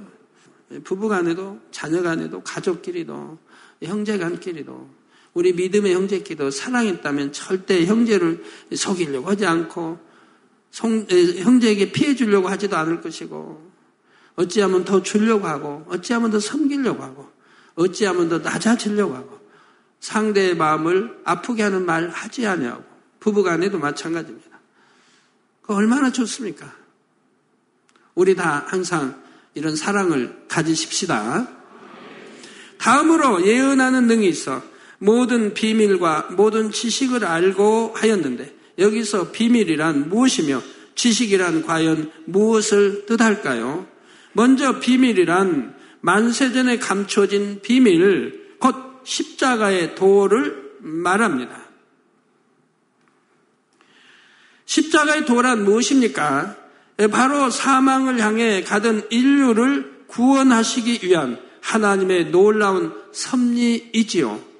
부부 0.84 1.08
간에도, 1.08 1.58
자녀 1.70 2.02
간에도, 2.02 2.42
가족끼리도, 2.42 3.38
형제 3.82 4.18
간끼리도. 4.18 5.01
우리 5.34 5.52
믿음의 5.52 5.94
형제끼도 5.94 6.50
사랑했다면 6.50 7.32
절대 7.32 7.86
형제를 7.86 8.44
속이려고 8.74 9.30
하지 9.30 9.46
않고 9.46 9.98
성, 10.70 11.06
형제에게 11.08 11.92
피해 11.92 12.14
주려고 12.14 12.48
하지도 12.48 12.76
않을 12.76 13.00
것이고 13.00 13.72
어찌하면 14.36 14.84
더 14.84 15.02
주려고 15.02 15.46
하고 15.46 15.84
어찌하면 15.88 16.30
더 16.30 16.40
섬기려고 16.40 17.02
하고 17.02 17.30
어찌하면 17.74 18.28
더 18.28 18.38
낮아지려고 18.38 19.14
하고 19.14 19.40
상대의 20.00 20.56
마음을 20.56 21.20
아프게 21.24 21.62
하는 21.62 21.86
말 21.86 22.08
하지 22.08 22.46
않냐고 22.46 22.84
부부간에도 23.20 23.78
마찬가지입니다. 23.78 24.50
그 25.62 25.74
얼마나 25.74 26.10
좋습니까? 26.10 26.74
우리 28.14 28.34
다 28.34 28.64
항상 28.66 29.22
이런 29.54 29.76
사랑을 29.76 30.44
가지십시다. 30.48 31.48
다음으로 32.78 33.46
예언하는 33.46 34.06
능이 34.08 34.28
있어 34.28 34.71
모든 35.02 35.52
비밀과 35.52 36.28
모든 36.36 36.70
지식을 36.70 37.24
알고 37.24 37.94
하였는데 37.96 38.54
여기서 38.78 39.32
비밀이란 39.32 40.08
무엇이며 40.08 40.62
지식이란 40.94 41.66
과연 41.66 42.12
무엇을 42.26 43.06
뜻할까요? 43.06 43.86
먼저 44.32 44.78
비밀이란 44.78 45.74
만세전에 46.02 46.78
감춰진 46.78 47.60
비밀, 47.62 48.56
곧 48.60 48.76
십자가의 49.02 49.96
도를 49.96 50.70
말합니다. 50.78 51.62
십자가의 54.64 55.26
도란 55.26 55.64
무엇입니까? 55.64 56.56
바로 57.10 57.50
사망을 57.50 58.20
향해 58.20 58.62
가던 58.62 59.08
인류를 59.10 60.04
구원하시기 60.06 61.00
위한 61.08 61.40
하나님의 61.60 62.30
놀라운 62.30 62.92
섭리이지요. 63.10 64.51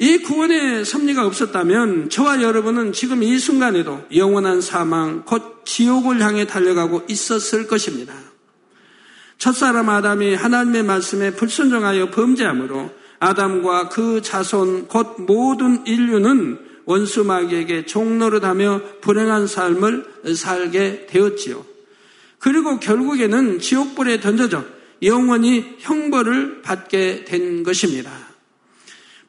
이 0.00 0.16
구원의 0.16 0.86
섭리가 0.86 1.26
없었다면 1.26 2.08
저와 2.08 2.40
여러분은 2.40 2.94
지금 2.94 3.22
이 3.22 3.38
순간에도 3.38 4.02
영원한 4.16 4.62
사망, 4.62 5.24
곧 5.26 5.60
지옥을 5.66 6.22
향해 6.22 6.46
달려가고 6.46 7.02
있었을 7.06 7.66
것입니다. 7.66 8.14
첫사람 9.36 9.90
아담이 9.90 10.34
하나님의 10.34 10.84
말씀에 10.84 11.32
불순종하여 11.32 12.10
범죄함으로 12.12 12.90
아담과 13.18 13.90
그 13.90 14.22
자손, 14.22 14.88
곧 14.88 15.16
모든 15.18 15.86
인류는 15.86 16.58
원수 16.86 17.22
마귀에게 17.24 17.84
종노릇하며 17.84 18.80
불행한 19.02 19.46
삶을 19.46 20.06
살게 20.34 21.08
되었지요. 21.10 21.62
그리고 22.38 22.80
결국에는 22.80 23.58
지옥불에 23.58 24.20
던져져 24.20 24.64
영원히 25.02 25.76
형벌을 25.78 26.62
받게 26.62 27.26
된 27.26 27.62
것입니다. 27.64 28.29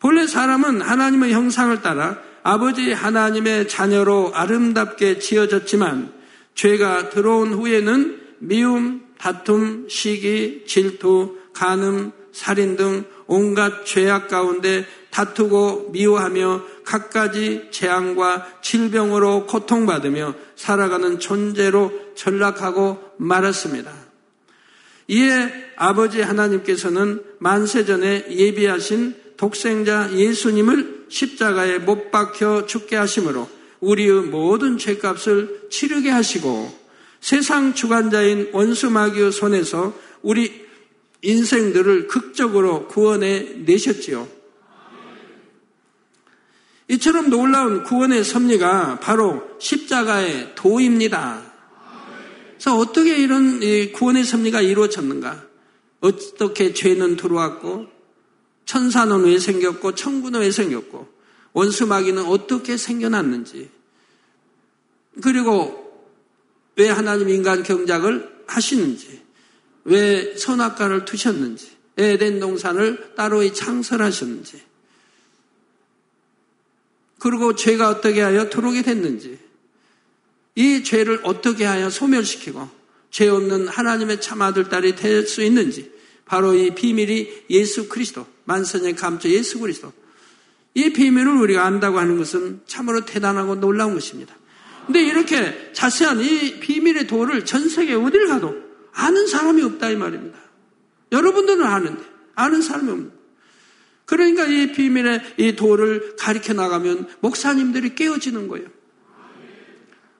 본래 0.01 0.25
사람은 0.25 0.81
하나님의 0.81 1.31
형상을 1.31 1.79
따라 1.83 2.17
아버지 2.41 2.91
하나님의 2.91 3.67
자녀로 3.67 4.31
아름답게 4.33 5.19
지어졌지만 5.19 6.11
죄가 6.55 7.09
들어온 7.09 7.53
후에는 7.53 8.19
미움, 8.39 9.03
다툼, 9.19 9.87
시기, 9.87 10.63
질투, 10.65 11.37
간음, 11.53 12.11
살인 12.31 12.75
등 12.77 13.05
온갖 13.27 13.85
죄악 13.85 14.27
가운데 14.27 14.87
다투고 15.11 15.91
미워하며 15.91 16.63
갖가지 16.83 17.67
재앙과 17.69 18.47
질병으로 18.63 19.45
고통받으며 19.45 20.33
살아가는 20.55 21.19
존재로 21.19 21.91
전락하고 22.15 22.99
말았습니다. 23.17 23.93
이에 25.09 25.71
아버지 25.75 26.21
하나님께서는 26.21 27.21
만세전에 27.37 28.27
예비하신 28.31 29.20
독생자 29.41 30.07
예수님을 30.13 31.07
십자가에 31.09 31.79
못 31.79 32.11
박혀 32.11 32.67
죽게 32.67 32.95
하심으로 32.95 33.49
우리의 33.79 34.21
모든 34.25 34.77
죄값을 34.77 35.69
치르게 35.71 36.11
하시고 36.11 36.71
세상 37.21 37.73
주관자인 37.73 38.51
원수 38.53 38.91
마귀의 38.91 39.31
손에서 39.31 39.95
우리 40.21 40.67
인생들을 41.23 42.05
극적으로 42.05 42.87
구원해 42.87 43.39
내셨지요. 43.65 44.27
이처럼 46.89 47.31
놀라운 47.31 47.81
구원의 47.81 48.23
섭리가 48.23 48.99
바로 48.99 49.41
십자가의 49.57 50.53
도입니다. 50.53 51.51
그래서 52.51 52.77
어떻게 52.77 53.17
이런 53.17 53.59
구원의 53.93 54.23
섭리가 54.23 54.61
이루어졌는가? 54.61 55.47
어떻게 56.01 56.73
죄는 56.73 57.15
들어왔고 57.15 57.90
천사는 58.71 59.21
왜 59.25 59.37
생겼고 59.37 59.95
천군은 59.95 60.39
왜 60.39 60.49
생겼고 60.49 61.05
원수 61.51 61.87
마귀는 61.87 62.23
어떻게 62.23 62.77
생겨났는지. 62.77 63.69
그리고 65.21 66.07
왜 66.77 66.87
하나님 66.87 67.27
인간 67.27 67.63
경작을 67.63 68.45
하시는지 68.47 69.21
왜 69.83 70.37
선악과를 70.37 71.03
두셨는지 71.03 71.69
에덴 71.97 72.39
동산을 72.39 73.13
따로 73.17 73.45
창설하셨는지 73.51 74.63
그리고 77.19 77.53
죄가 77.53 77.89
어떻게 77.89 78.21
하여 78.21 78.49
들어오게 78.49 78.83
됐는지, 78.83 79.37
이 80.55 80.83
죄를 80.83 81.19
어떻게 81.23 81.65
하여 81.65 81.89
소멸시키고 81.89 82.69
죄 83.11 83.27
없는 83.27 83.67
하나님의 83.67 84.21
참 84.21 84.41
아들 84.41 84.69
딸이 84.69 84.95
될 84.95 85.27
수 85.27 85.43
있는지, 85.43 85.91
바로 86.25 86.55
이 86.55 86.73
비밀이 86.73 87.43
예수 87.49 87.89
그리스도, 87.89 88.25
만선의 88.45 88.95
감초 88.95 89.29
예수 89.29 89.59
그리스도. 89.59 89.93
이 90.73 90.93
비밀을 90.93 91.37
우리가 91.37 91.65
안다고 91.65 91.99
하는 91.99 92.17
것은 92.17 92.61
참으로 92.65 93.05
대단하고 93.05 93.55
놀라운 93.55 93.93
것입니다. 93.93 94.35
근데 94.85 95.03
이렇게 95.03 95.71
자세한 95.73 96.21
이 96.21 96.59
비밀의 96.59 97.07
도를 97.07 97.45
전 97.45 97.69
세계 97.69 97.93
어딜 97.93 98.27
가도 98.27 98.55
아는 98.93 99.27
사람이 99.27 99.61
없다 99.63 99.89
이 99.89 99.95
말입니다. 99.95 100.37
여러분들은 101.11 101.63
아는데 101.63 102.03
아는 102.35 102.61
사람이 102.61 102.89
없는. 102.89 103.11
그러니까 104.05 104.45
이 104.45 104.71
비밀의 104.71 105.21
이 105.37 105.55
도를 105.55 106.15
가르쳐 106.17 106.53
나가면 106.53 107.07
목사님들이 107.21 107.95
깨어지는 107.95 108.47
거예요. 108.47 108.67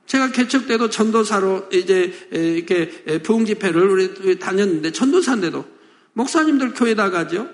제가 0.05 0.31
개척 0.31 0.67
때도 0.67 0.89
전도사로 0.89 1.69
이제 1.71 2.13
이렇게 2.31 3.21
부흥 3.23 3.45
집회를 3.45 3.81
우리 3.81 4.39
다녔는데 4.39 4.91
전도사인데도 4.91 5.65
목사님들 6.13 6.73
교회다 6.73 7.09
가죠. 7.09 7.49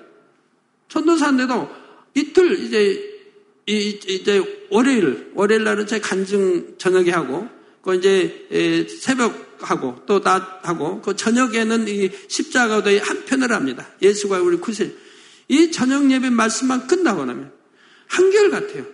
전도사인데도 0.90 1.70
이틀 2.16 2.60
이제 2.60 3.18
이제 3.66 4.68
월요일 4.70 5.32
월요일 5.36 5.64
날은 5.64 5.88
제 5.88 6.00
간증 6.00 6.78
저녁에 6.78 7.12
하고 7.12 7.48
그 7.82 7.96
이제 7.96 8.88
새벽 9.02 9.48
하고 9.60 10.04
또 10.06 10.22
낮 10.22 10.62
하고 10.64 11.02
그 11.02 11.16
저녁에는 11.16 11.88
이 11.88 12.10
십자가도의 12.28 13.00
한 13.00 13.26
편을 13.26 13.52
합니다. 13.52 13.88
예수가 14.02 14.42
우리 14.42 14.58
구세 14.58 14.94
이 15.48 15.72
저녁 15.72 16.10
예배 16.10 16.30
말씀만 16.30 16.88
끝나고 16.88 17.26
나면 17.26 17.52
한결 18.08 18.50
같아요. 18.52 18.86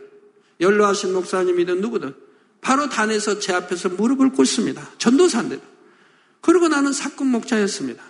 연로하신 0.60 1.13
목사님이든 1.13 1.82
누구든 1.82 2.15
바로 2.62 2.89
단에서 2.89 3.39
제 3.39 3.53
앞에서 3.53 3.89
무릎을 3.89 4.32
꿇습니다. 4.32 4.89
전도사인데도. 4.97 5.62
그러고 6.41 6.67
나는 6.67 6.93
사건 6.93 7.27
목자였습니다. 7.27 8.03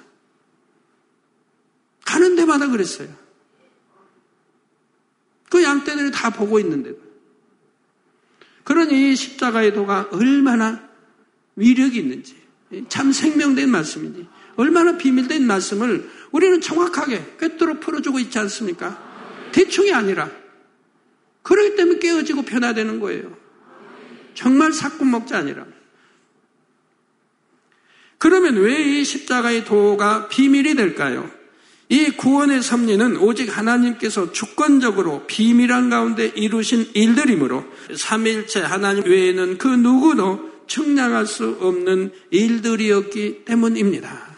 가는 2.06 2.36
데마다 2.36 2.68
그랬어요. 2.70 3.10
그 5.54 5.62
양떼들이 5.62 6.10
다 6.10 6.32
보고 6.32 6.60
있는데도. 6.60 6.98
그러니 8.64 9.16
십자가의 9.16 9.76
도가 9.76 10.10
얼마나 10.12 10.90
위력이 11.56 12.00
있는지, 12.00 12.36
참 12.90 13.12
생명된 13.12 13.70
말씀인지, 13.70 14.28
얼마나 14.56 14.98
비밀된 14.98 15.46
말씀을 15.46 16.10
우리는 16.32 16.60
정확하게 16.60 17.36
꿰뚫어 17.40 17.80
풀어주고 17.80 18.18
있지 18.18 18.40
않습니까? 18.40 18.98
대충이 19.52 19.94
아니라. 19.94 20.32
그렇기 21.44 21.76
때문에 21.76 22.00
깨어지고 22.00 22.42
변화되는 22.42 23.00
거예요. 23.00 23.38
정말 24.34 24.74
사건 24.74 25.12
먹자 25.12 25.38
아니라. 25.38 25.68
그러면 28.18 28.56
왜 28.56 28.82
이 28.82 29.04
십자가의 29.04 29.66
도가 29.66 30.30
비밀이 30.30 30.74
될까요? 30.74 31.30
이 31.90 32.12
구원의 32.12 32.64
섭리는 32.64 33.18
오직 33.18 33.56
하나님께서 33.56 34.32
주권적으로 34.32 35.26
비밀한 35.28 35.90
가운데 35.90 36.32
이루신 36.36 36.92
일들이므로 36.94 37.66
삼일체 37.96 38.62
하나님 38.62 39.06
외에는 39.06 39.58
그 39.58 39.68
누구도 39.68 40.54
측량할 40.68 41.26
수 41.26 41.58
없는 41.60 42.12
일들이었기 42.32 43.46
때문입니다. 43.46 44.34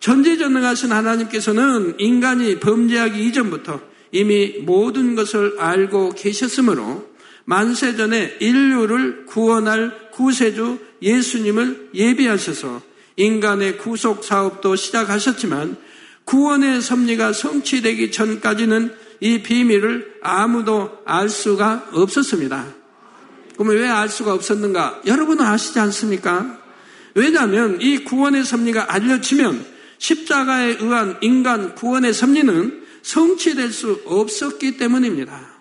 전지전능하신 0.00 0.92
하나님께서는 0.92 1.94
인간이 1.98 2.58
범죄하기 2.58 3.26
이전부터 3.26 3.80
이미 4.12 4.58
모든 4.60 5.14
것을 5.14 5.56
알고 5.58 6.10
계셨으므로 6.10 7.08
만세전에 7.46 8.36
인류를 8.40 9.26
구원할 9.26 10.10
구세주 10.12 10.78
예수님을 11.02 11.90
예비하셔서 11.94 12.82
인간의 13.16 13.78
구속 13.78 14.24
사업도 14.24 14.76
시작하셨지만 14.76 15.76
구원의 16.24 16.80
섭리가 16.80 17.32
성취되기 17.32 18.10
전까지는 18.10 18.94
이 19.20 19.42
비밀을 19.42 20.18
아무도 20.22 20.98
알 21.04 21.28
수가 21.28 21.88
없었습니다. 21.92 22.66
그러면 23.56 23.76
왜 23.76 23.88
알 23.88 24.08
수가 24.08 24.32
없었는가? 24.34 25.02
여러분은 25.06 25.44
아시지 25.44 25.78
않습니까? 25.78 26.58
왜냐하면 27.14 27.80
이 27.80 27.98
구원의 28.04 28.44
섭리가 28.44 28.92
알려지면 28.92 29.64
십자가에 29.98 30.76
의한 30.80 31.16
인간 31.20 31.74
구원의 31.74 32.12
섭리는 32.12 32.84
성취될 33.02 33.70
수 33.70 34.00
없었기 34.06 34.76
때문입니다. 34.76 35.54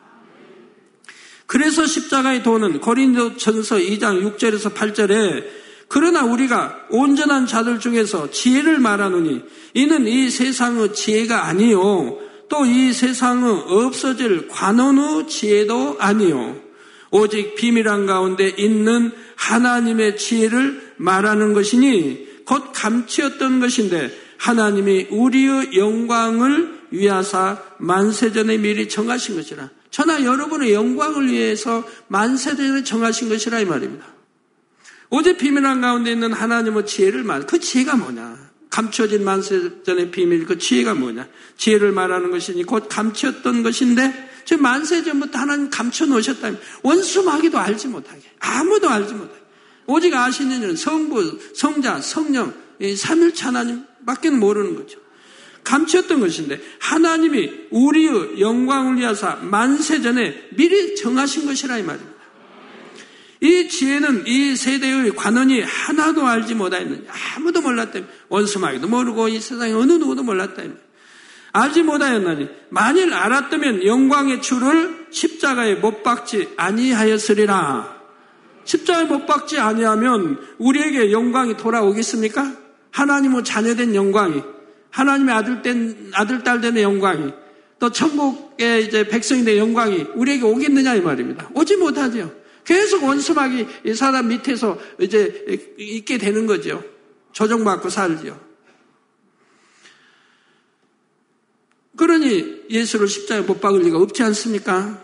그래서 1.45 1.85
십자가의 1.85 2.41
도는 2.41 2.79
고린도 2.79 3.37
전서 3.37 3.75
2장 3.75 4.37
6절에서 4.37 4.73
8절에 4.73 5.62
그러나 5.87 6.23
우리가 6.23 6.87
온전한 6.89 7.45
자들 7.45 7.79
중에서 7.79 8.31
지혜를 8.31 8.79
말하노니 8.79 9.43
이는 9.73 10.07
이 10.07 10.29
세상의 10.29 10.93
지혜가 10.93 11.45
아니요 11.45 12.19
또 12.49 12.65
이 12.65 12.93
세상의 12.93 13.63
없어질 13.67 14.47
관원의 14.47 15.27
지혜도 15.27 15.97
아니요 15.99 16.55
오직 17.09 17.55
비밀한 17.55 18.05
가운데 18.05 18.51
있는 18.57 19.11
하나님의 19.35 20.17
지혜를 20.17 20.93
말하는 20.97 21.53
것이니 21.53 22.43
곧 22.45 22.71
감추었던 22.73 23.59
것인데 23.59 24.11
하나님이 24.37 25.07
우리의 25.11 25.77
영광을 25.77 26.81
위하사 26.91 27.61
만세전에 27.77 28.57
미리 28.57 28.89
정하신 28.89 29.35
것이라. 29.35 29.69
저나 29.89 30.23
여러분의 30.23 30.73
영광을 30.73 31.29
위해서 31.29 31.83
만세전에 32.07 32.83
정하신 32.83 33.29
것이라 33.29 33.59
이 33.61 33.65
말입니다. 33.65 34.05
어제 35.15 35.37
비밀한 35.37 35.79
가운데 35.79 36.11
있는 36.11 36.33
하나님의 36.33 36.87
지혜를 36.87 37.23
말, 37.23 37.45
그 37.45 37.59
지혜가 37.59 37.97
뭐냐? 37.97 38.49
감춰진 38.71 39.23
만세전의 39.23 40.09
비밀, 40.09 40.43
그 40.47 40.57
지혜가 40.57 40.95
뭐냐? 40.95 41.27
지혜를 41.55 41.91
말하는 41.91 42.31
것이니 42.31 42.63
곧 42.63 42.87
감추었던 42.89 43.61
것인데, 43.61 44.31
저 44.45 44.57
만세전부터 44.57 45.37
하나님 45.37 45.69
감춰 45.69 46.07
놓으셨다면, 46.07 46.59
원수마귀도 46.81 47.59
알지 47.59 47.89
못하게, 47.89 48.21
아무도 48.39 48.89
알지 48.89 49.13
못하게. 49.13 49.39
오직 49.85 50.15
아시는 50.15 50.57
이는 50.57 50.75
성부, 50.75 51.39
성자, 51.53 52.01
성령, 52.01 52.51
삼일차 52.97 53.49
하나님 53.49 53.83
밖에 54.07 54.31
모르는 54.31 54.75
거죠. 54.75 54.97
감추었던 55.63 56.21
것인데, 56.21 56.59
하나님이 56.79 57.67
우리의 57.69 58.39
영광을 58.39 58.97
위하사 58.97 59.35
만세전에 59.35 60.49
미리 60.55 60.95
정하신 60.95 61.45
것이라 61.45 61.77
이 61.77 61.83
말입니다. 61.83 62.12
이 63.43 63.67
지혜는 63.67 64.23
이 64.25 64.55
세대의 64.55 65.11
관원이 65.17 65.61
하나도 65.61 66.25
알지 66.25 66.55
못하였느냐. 66.55 67.11
아무도 67.35 67.59
몰랐다며. 67.59 68.05
원수마귀도 68.29 68.87
모르고 68.87 69.27
이 69.27 69.41
세상에 69.41 69.73
어느 69.73 69.91
누구도 69.91 70.23
몰랐다며. 70.23 70.71
알지 71.51 71.83
못하였나니 71.83 72.47
만일 72.69 73.13
알았다면 73.13 73.85
영광의 73.85 74.41
줄을 74.41 75.07
십자가에 75.11 75.75
못 75.75 76.03
박지 76.03 76.53
아니하였으리라. 76.55 78.01
십자가에 78.63 79.05
못 79.05 79.25
박지 79.25 79.59
아니하면 79.59 80.39
우리에게 80.57 81.11
영광이 81.11 81.57
돌아오겠습니까? 81.57 82.55
하나님의 82.91 83.43
자녀된 83.43 83.93
영광이, 83.93 84.41
하나님의 84.89 85.35
아들 85.35 85.61
된 85.61 86.11
아들 86.13 86.43
딸 86.43 86.61
되는 86.61 86.81
영광이, 86.81 87.33
또 87.77 87.91
천국의 87.91 88.85
이제 88.85 89.05
백성이 89.05 89.43
된 89.43 89.57
영광이 89.57 90.05
우리에게 90.15 90.45
오겠느냐 90.45 90.95
이 90.95 91.01
말입니다. 91.01 91.49
오지 91.53 91.75
못하죠. 91.75 92.42
계속 92.63 93.03
원수막이 93.03 93.67
이 93.85 93.93
사람 93.93 94.29
밑에서 94.29 94.79
이제 94.99 95.45
있게 95.77 96.17
되는 96.17 96.45
거죠. 96.45 96.83
조정받고 97.31 97.89
살죠. 97.89 98.39
그러니 101.95 102.63
예수를 102.69 103.07
십자가에 103.07 103.45
못 103.45 103.61
박을 103.61 103.81
리가 103.81 103.97
없지 103.97 104.23
않습니까? 104.23 105.01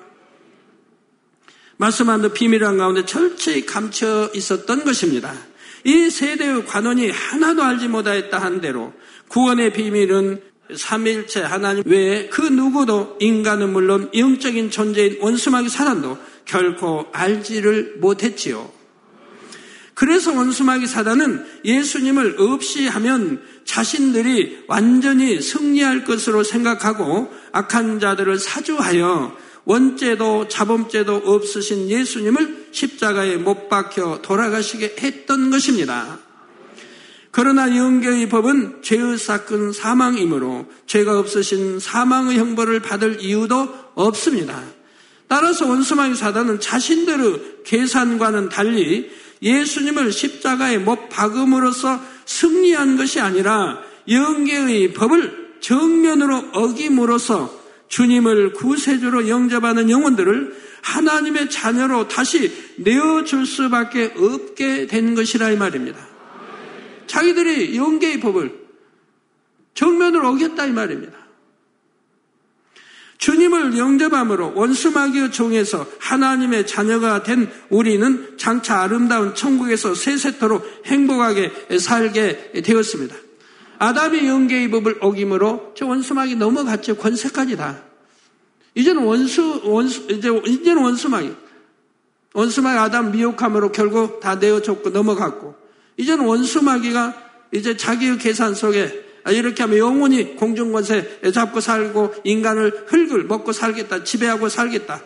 말씀한 1.77 2.33
비밀한 2.33 2.77
가운데 2.77 3.05
철저히 3.05 3.65
감춰 3.65 4.29
있었던 4.33 4.83
것입니다. 4.83 5.33
이 5.85 6.09
세대의 6.09 6.65
관원이 6.65 7.09
하나도 7.09 7.63
알지 7.63 7.87
못하였다 7.87 8.37
한 8.37 8.59
대로 8.59 8.93
구원의 9.29 9.71
비밀은 9.71 10.41
삼일체 10.75 11.41
하나님 11.41 11.83
외에 11.85 12.27
그 12.27 12.41
누구도 12.41 13.17
인간은 13.19 13.71
물론 13.71 14.09
영적인 14.13 14.71
존재인 14.71 15.17
원수막이 15.21 15.69
사단도 15.69 16.17
결코 16.49 17.05
알지를 17.11 17.97
못했지요. 17.99 18.71
그래서 19.93 20.33
원수마귀 20.33 20.87
사단은 20.87 21.45
예수님을 21.63 22.37
없이 22.39 22.87
하면 22.87 23.41
자신들이 23.65 24.63
완전히 24.67 25.41
승리할 25.41 26.05
것으로 26.05 26.43
생각하고 26.43 27.31
악한 27.51 27.99
자들을 27.99 28.39
사주하여 28.39 29.35
원죄도 29.65 30.47
자범죄도 30.47 31.21
없으신 31.25 31.89
예수님을 31.89 32.69
십자가에 32.71 33.37
못 33.37 33.69
박혀 33.69 34.21
돌아가시게 34.23 34.95
했던 34.99 35.51
것입니다. 35.51 36.17
그러나 37.29 37.77
영계의 37.77 38.29
법은 38.29 38.81
죄의 38.81 39.19
사건 39.19 39.71
사망이므로 39.71 40.65
죄가 40.87 41.19
없으신 41.19 41.79
사망의 41.79 42.39
형벌을 42.39 42.79
받을 42.79 43.21
이유도 43.21 43.69
없습니다. 43.93 44.78
따라서 45.29 45.67
원수마귀 45.67 46.15
사단은 46.15 46.59
자신들의 46.59 47.61
계산과는 47.63 48.49
달리 48.49 49.11
예수님을 49.43 50.11
십자가에 50.11 50.79
못 50.79 51.07
박음으로써 51.07 52.01
승리한 52.25 52.97
것이 52.97 53.19
아니라 53.21 53.79
영계의 54.09 54.91
법을 54.93 55.59
정면으로 55.61 56.49
어김으로써 56.51 57.57
주님을 57.89 58.53
구세주로 58.53 59.29
영접하는 59.29 59.91
영혼들을 59.91 60.55
하나님의 60.81 61.51
자녀로 61.51 62.07
다시 62.07 62.51
내어줄 62.77 63.45
수밖에 63.45 64.13
없게 64.17 64.87
된 64.87 65.13
것이라 65.13 65.51
이 65.51 65.57
말입니다. 65.57 66.07
자기들이 67.05 67.77
영계의 67.77 68.19
법을 68.19 68.51
정면으로 69.75 70.29
어겼다 70.29 70.65
이 70.65 70.71
말입니다. 70.71 71.18
주님을 73.19 73.77
영접함으로 73.77 74.53
원수 74.55 74.91
마귀의 74.91 75.31
종에서 75.31 75.85
하나님의 75.99 76.65
자녀가 76.65 77.21
된 77.21 77.51
우리는 77.69 78.37
장차 78.37 78.81
아름다운 78.81 79.35
천국에서 79.35 79.93
세세토록 79.93 80.83
행복하게 80.85 81.51
살게 81.79 82.53
되었습니다. 82.63 83.15
아담이 83.77 84.25
영계의 84.25 84.71
법을 84.71 84.97
어김으로 85.01 85.73
저 85.75 85.85
원수 85.85 86.13
마귀 86.13 86.35
넘어갔죠. 86.35 86.95
권세까지 86.95 87.57
다. 87.57 87.83
이제는 88.75 89.03
원수, 89.03 89.61
원수, 89.65 90.07
이제, 90.09 90.29
이제는 90.45 90.81
원수 90.81 91.09
마귀. 91.09 91.33
원수 92.33 92.61
마귀 92.61 92.77
아담 92.77 93.11
미혹함으로 93.11 93.73
결국 93.73 94.21
다 94.21 94.35
내어줬고 94.35 94.91
넘어갔고, 94.91 95.55
이제는 95.97 96.25
원수 96.25 96.61
마귀가 96.61 97.15
이제 97.51 97.75
자기의 97.75 98.17
계산 98.17 98.55
속에 98.55 98.85
아, 98.85 99.08
이렇게 99.31 99.63
하면 99.63 99.77
영원히 99.77 100.35
공중권세 100.35 101.21
잡고 101.33 101.59
살고 101.61 102.15
인간을 102.23 102.85
흙을 102.87 103.25
먹고 103.25 103.51
살겠다, 103.51 104.03
지배하고 104.03 104.49
살겠다. 104.49 105.03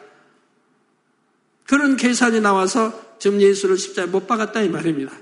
그런 1.68 1.98
계산이 1.98 2.42
나와서 2.42 3.18
지금 3.20 3.42
예수를 3.42 3.78
십자에 3.78 4.06
못 4.06 4.28
박았다 4.28 4.62
이 4.62 4.70
말입니다. 4.70 5.14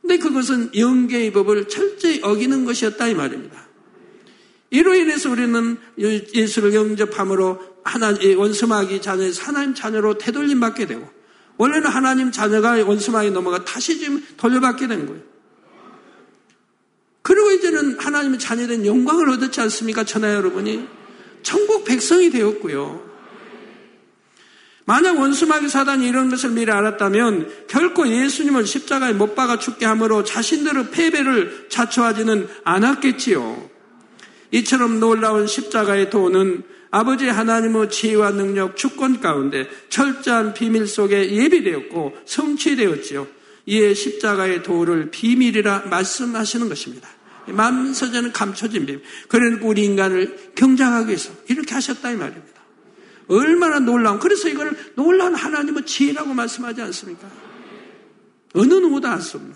근데 0.00 0.18
그것은 0.18 0.70
영계의 0.76 1.32
법을 1.32 1.68
철저히 1.68 2.20
어기는 2.22 2.64
것이었다 2.64 3.08
이 3.08 3.14
말입니다. 3.14 3.68
이로 4.70 4.94
인해서 4.94 5.30
우리는 5.30 5.76
예수를 5.98 6.74
영접함으로 6.74 7.60
하나님 7.84 8.38
원수마귀 8.38 9.02
자녀에서 9.02 9.42
하나님 9.42 9.74
자녀로 9.74 10.18
되돌림 10.18 10.60
받게 10.60 10.86
되고 10.86 11.08
원래는 11.56 11.90
하나님 11.90 12.30
자녀가 12.30 12.82
원수마귀 12.84 13.32
넘어가 13.32 13.64
다시 13.64 13.98
지금 13.98 14.24
돌려받게 14.36 14.86
된 14.86 15.06
거예요. 15.06 15.29
하나님의 18.00 18.38
자녀된 18.38 18.86
영광을 18.86 19.28
얻었지 19.30 19.60
않습니까? 19.60 20.04
천하 20.04 20.34
여러분이 20.34 20.86
천국 21.42 21.84
백성이 21.84 22.30
되었고요. 22.30 23.10
만약 24.84 25.18
원수마귀 25.20 25.68
사단이 25.68 26.08
이런 26.08 26.30
것을 26.30 26.50
미리 26.50 26.72
알았다면 26.72 27.66
결코 27.68 28.08
예수님을 28.08 28.66
십자가에 28.66 29.12
못 29.12 29.36
박아 29.36 29.58
죽게 29.58 29.86
함으로 29.86 30.24
자신들의 30.24 30.90
패배를 30.90 31.66
자초하지는 31.68 32.48
않았겠지요. 32.64 33.70
이처럼 34.50 34.98
놀라운 34.98 35.46
십자가의 35.46 36.10
도는 36.10 36.64
아버지 36.90 37.28
하나님의 37.28 37.90
지혜와 37.90 38.32
능력, 38.32 38.76
주권 38.76 39.20
가운데 39.20 39.68
철저한 39.90 40.54
비밀 40.54 40.88
속에 40.88 41.36
예비되었고 41.36 42.16
성취되었지요. 42.24 43.28
이에 43.66 43.94
십자가의 43.94 44.64
도를 44.64 45.10
비밀이라 45.12 45.84
말씀하시는 45.88 46.68
것입니다. 46.68 47.08
만서전은 47.52 48.32
감춰진 48.32 48.86
비밀. 48.86 49.02
그러니까 49.28 49.66
우리 49.66 49.84
인간을 49.84 50.52
경장하기 50.54 51.08
위해서 51.08 51.32
이렇게 51.48 51.74
하셨다 51.74 52.10
이 52.10 52.16
말입니다. 52.16 52.60
얼마나 53.28 53.78
놀라운, 53.78 54.18
그래서 54.18 54.48
이걸 54.48 54.76
놀라운 54.96 55.34
하나님의 55.34 55.86
지혜라고 55.86 56.34
말씀하지 56.34 56.82
않습니까? 56.82 57.28
어느 58.54 58.74
누구도 58.74 59.08
알수 59.08 59.36
없는. 59.36 59.54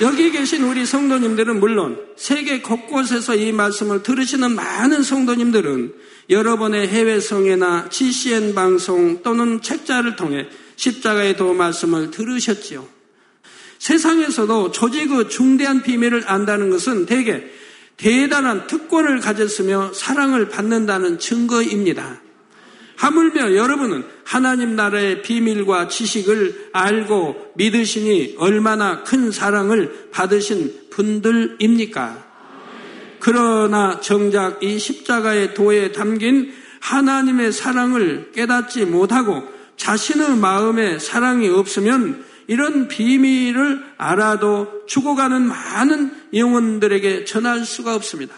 여기 0.00 0.30
계신 0.30 0.64
우리 0.64 0.86
성도님들은 0.86 1.60
물론 1.60 1.98
세계 2.16 2.62
곳곳에서 2.62 3.36
이 3.36 3.52
말씀을 3.52 4.02
들으시는 4.02 4.54
많은 4.54 5.02
성도님들은 5.02 5.94
여러분의 6.30 6.88
해외 6.88 7.20
성회나 7.20 7.88
GCN 7.90 8.54
방송 8.54 9.22
또는 9.22 9.60
책자를 9.60 10.16
통해 10.16 10.48
십자가의 10.76 11.36
도 11.36 11.52
말씀을 11.52 12.10
들으셨지요. 12.10 13.01
세상에서도 13.82 14.70
조직의 14.70 15.28
중대한 15.28 15.82
비밀을 15.82 16.22
안다는 16.26 16.70
것은 16.70 17.04
대개 17.04 17.42
대단한 17.96 18.68
특권을 18.68 19.18
가졌으며 19.18 19.90
사랑을 19.92 20.48
받는다는 20.48 21.18
증거입니다. 21.18 22.20
하물며 22.94 23.56
여러분은 23.56 24.04
하나님 24.22 24.76
나라의 24.76 25.22
비밀과 25.22 25.88
지식을 25.88 26.68
알고 26.72 27.54
믿으시니 27.56 28.36
얼마나 28.38 29.02
큰 29.02 29.32
사랑을 29.32 30.10
받으신 30.12 30.88
분들입니까? 30.90 32.24
그러나 33.18 33.98
정작 33.98 34.62
이 34.62 34.78
십자가의 34.78 35.54
도에 35.54 35.90
담긴 35.90 36.52
하나님의 36.78 37.50
사랑을 37.50 38.30
깨닫지 38.32 38.84
못하고 38.84 39.42
자신의 39.76 40.36
마음에 40.36 41.00
사랑이 41.00 41.48
없으면 41.48 42.30
이런 42.52 42.86
비밀을 42.86 43.82
알아도 43.96 44.84
죽어가는 44.86 45.40
많은 45.40 46.10
영혼들에게 46.34 47.24
전할 47.24 47.64
수가 47.64 47.94
없습니다. 47.94 48.34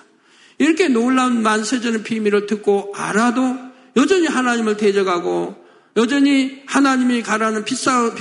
이렇게 0.59 0.87
놀라운 0.87 1.43
만세전의 1.43 2.05
비밀을 2.05 2.47
듣고 2.47 2.93
알아도 2.95 3.59
여전히 3.97 4.29
하나님을 4.29 4.77
대적하고 4.77 5.57
여전히 5.97 6.63
하나님이 6.67 7.25
가라는 7.25 7.65
빛 7.65 7.77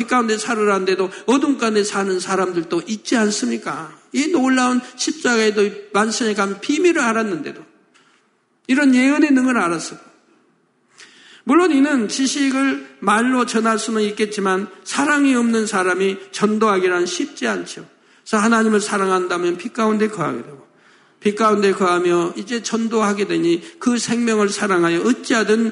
가운데 0.08 0.36
살으라는데도 0.36 1.12
어둠 1.28 1.60
가운데 1.60 1.84
사는 1.84 2.20
사람들도 2.20 2.82
있지 2.88 3.16
않습니까? 3.16 3.96
이 4.14 4.30
놀라운 4.30 4.82
십자가에도 4.96 5.70
만선에 5.94 6.34
가면 6.34 6.60
비밀을 6.60 7.00
알았는데도 7.04 7.64
이런 8.66 8.96
예언의 8.96 9.30
능을 9.30 9.60
알았어요. 9.60 10.00
물론 11.46 11.72
이는 11.72 12.08
지식을 12.08 12.98
말로 13.00 13.46
전할 13.46 13.78
수는 13.78 14.02
있겠지만 14.04 14.68
사랑이 14.84 15.36
없는 15.36 15.68
사람이 15.68 16.18
전도하기란 16.32 17.06
쉽지 17.06 17.48
않죠. 17.48 17.86
그래서 18.22 18.38
하나님을 18.38 18.80
사랑한다면 18.80 19.58
빛 19.58 19.74
가운데 19.74 20.08
거하게 20.08 20.44
되고 20.44 20.64
빛 21.20 21.36
가운데 21.36 21.72
거하며 21.72 22.34
이제 22.36 22.62
전도하게 22.62 23.28
되니 23.28 23.62
그 23.80 23.98
생명을 23.98 24.50
사랑하여 24.50 25.02
어찌하든 25.02 25.72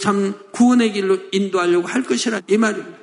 참 0.00 0.34
구원의 0.52 0.92
길로 0.92 1.18
인도하려고 1.32 1.86
할 1.86 2.02
것이라 2.02 2.40
이 2.46 2.56
말입니다. 2.56 2.96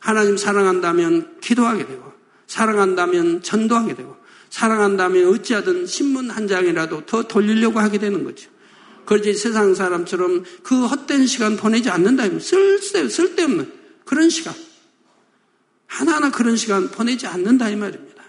하나님 0.00 0.36
사랑한다면 0.36 1.40
기도하게 1.40 1.86
되고 1.86 2.12
사랑한다면 2.46 3.42
전도하게 3.42 3.94
되고 3.94 4.16
사랑한다면 4.48 5.28
어찌하든 5.28 5.86
신문 5.86 6.30
한 6.30 6.48
장이라도 6.48 7.04
더 7.04 7.24
돌리려고 7.24 7.78
하게 7.80 7.98
되는 7.98 8.24
거죠. 8.24 8.50
그러지 9.06 9.34
세상 9.34 9.74
사람처럼 9.74 10.44
그 10.62 10.86
헛된 10.86 11.26
시간 11.26 11.56
보내지 11.56 11.88
않는다. 11.90 12.24
쓸데, 12.38 13.08
쓸데없는 13.08 13.72
그런 14.04 14.28
시간. 14.28 14.54
하나하나 15.86 16.30
그런 16.30 16.56
시간 16.56 16.90
보내지 16.90 17.26
않는다 17.26 17.70
이 17.70 17.76
말입니다. 17.76 18.22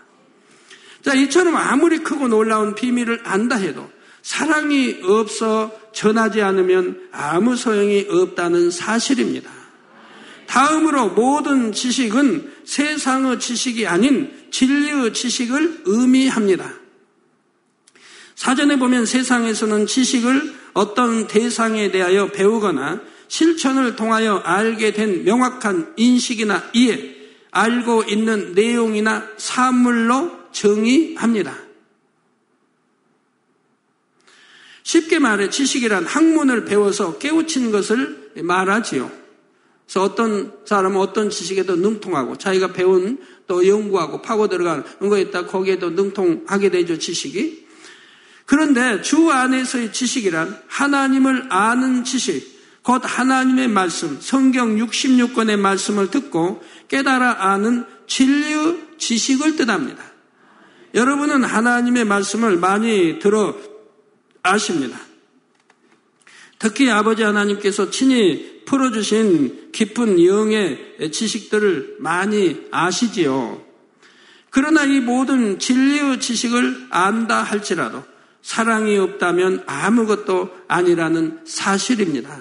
자, 1.04 1.14
이처럼 1.14 1.56
아무리 1.56 2.00
크고 2.00 2.28
놀라운 2.28 2.76
비밀을 2.76 3.22
안다 3.24 3.56
해도 3.56 3.90
사랑이 4.22 5.00
없어 5.04 5.72
전하지 5.94 6.42
않으면 6.42 7.10
아무 7.12 7.56
소용이 7.56 8.08
없다는 8.10 8.72
사실입니다. 8.72 9.50
다음으로 10.48 11.10
모든 11.10 11.72
지식은 11.72 12.54
세상의 12.66 13.40
지식이 13.40 13.88
아닌 13.88 14.32
진리의 14.52 15.14
지식을 15.14 15.84
의미합니다. 15.86 16.74
사전에 18.38 18.78
보면 18.78 19.08
세상에서는 19.08 19.88
지식을 19.88 20.54
어떤 20.74 21.28
대상에 21.28 21.90
대하여 21.90 22.28
배우거나 22.28 23.02
실천을 23.28 23.96
통하여 23.96 24.36
알게 24.36 24.94
된 24.94 25.24
명확한 25.24 25.96
인식이나 25.98 26.70
이해, 26.74 27.16
알고 27.50 28.04
있는 28.04 28.54
내용이나 28.54 29.28
사물로 29.38 30.52
정의합니다. 30.52 31.58
쉽게 34.84 35.18
말해 35.18 35.50
지식이란 35.50 36.06
학문을 36.06 36.66
배워서 36.66 37.18
깨우친 37.18 37.72
것을 37.72 38.34
말하지요. 38.36 39.12
그래서 39.86 40.04
어떤 40.04 40.54
사람은 40.64 40.98
어떤 40.98 41.32
지식에도 41.32 41.76
능통하고 41.76 42.38
자기가 42.38 42.72
배운 42.72 43.18
또 43.48 43.68
연구하고 43.68 44.22
파고 44.22 44.48
들어간 44.48 44.84
거에 45.00 45.22
있다 45.22 45.48
거기에도 45.48 45.90
능통하게 45.90 46.70
되죠 46.70 47.00
지식이. 47.00 47.67
그런데 48.48 49.02
주 49.02 49.30
안에서의 49.30 49.92
지식이란 49.92 50.64
하나님을 50.68 51.48
아는 51.50 52.06
지식, 52.06 52.82
곧 52.82 53.02
하나님의 53.04 53.68
말씀, 53.68 54.18
성경 54.22 54.78
66권의 54.78 55.60
말씀을 55.60 56.10
듣고 56.10 56.64
깨달아 56.88 57.44
아는 57.52 57.86
진리의 58.08 58.78
지식을 58.98 59.58
뜻합니다. 59.58 60.02
여러분은 60.94 61.44
하나님의 61.44 62.06
말씀을 62.06 62.56
많이 62.56 63.20
들어 63.20 63.54
아십니다. 64.44 64.98
특히 66.58 66.90
아버지 66.90 67.24
하나님께서 67.24 67.92
친히 67.92 68.62
풀어주신 68.66 69.74
깊은 69.74 70.24
영의 70.24 71.12
지식들을 71.12 71.98
많이 72.00 72.66
아시지요. 72.72 73.62
그러나 74.50 74.86
이 74.86 75.02
모든 75.02 75.60
진리의 75.60 76.22
지식을 76.22 76.88
안다 76.92 77.44
할지라도 77.44 78.04
사랑이 78.42 78.98
없다면 78.98 79.64
아무것도 79.66 80.50
아니라는 80.68 81.42
사실입니다. 81.46 82.38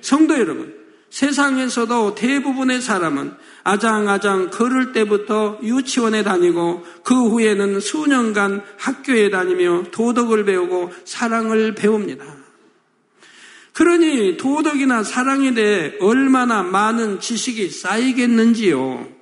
성도 0.00 0.38
여러분, 0.38 0.74
세상에서도 1.10 2.14
대부분의 2.14 2.80
사람은 2.82 3.32
아장아장 3.64 4.50
걸을 4.50 4.92
때부터 4.92 5.58
유치원에 5.62 6.22
다니고 6.22 6.84
그 7.02 7.28
후에는 7.28 7.80
수년간 7.80 8.62
학교에 8.78 9.30
다니며 9.30 9.84
도덕을 9.92 10.44
배우고 10.44 10.92
사랑을 11.04 11.74
배웁니다. 11.74 12.24
그러니 13.72 14.36
도덕이나 14.36 15.02
사랑에 15.02 15.54
대해 15.54 15.94
얼마나 16.00 16.62
많은 16.62 17.20
지식이 17.20 17.70
쌓이겠는지요. 17.70 19.15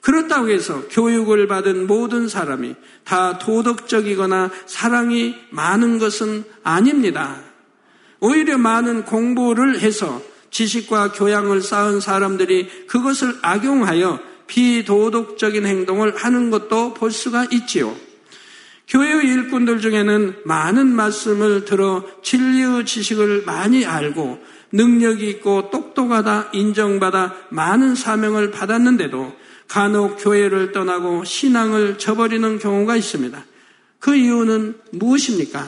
그렇다고 0.00 0.48
해서 0.48 0.82
교육을 0.90 1.46
받은 1.46 1.86
모든 1.86 2.28
사람이 2.28 2.74
다 3.04 3.38
도덕적이거나 3.38 4.50
사랑이 4.66 5.36
많은 5.50 5.98
것은 5.98 6.44
아닙니다. 6.62 7.40
오히려 8.20 8.58
많은 8.58 9.04
공부를 9.04 9.80
해서 9.80 10.22
지식과 10.50 11.12
교양을 11.12 11.62
쌓은 11.62 12.00
사람들이 12.00 12.86
그것을 12.86 13.34
악용하여 13.42 14.20
비도덕적인 14.46 15.64
행동을 15.64 16.16
하는 16.16 16.50
것도 16.50 16.94
볼 16.94 17.10
수가 17.10 17.46
있지요. 17.52 17.94
교회의 18.88 19.24
일꾼들 19.24 19.80
중에는 19.80 20.40
많은 20.44 20.88
말씀을 20.88 21.64
들어 21.64 22.04
진리의 22.22 22.84
지식을 22.84 23.44
많이 23.46 23.86
알고 23.86 24.42
능력이 24.72 25.28
있고 25.30 25.70
똑똑하다 25.70 26.50
인정받아 26.52 27.34
많은 27.50 27.94
사명을 27.94 28.50
받았는데도 28.50 29.32
간혹 29.70 30.16
교회를 30.18 30.72
떠나고 30.72 31.22
신앙을 31.22 31.96
저버리는 31.96 32.58
경우가 32.58 32.96
있습니다. 32.96 33.44
그 34.00 34.16
이유는 34.16 34.74
무엇입니까? 34.90 35.64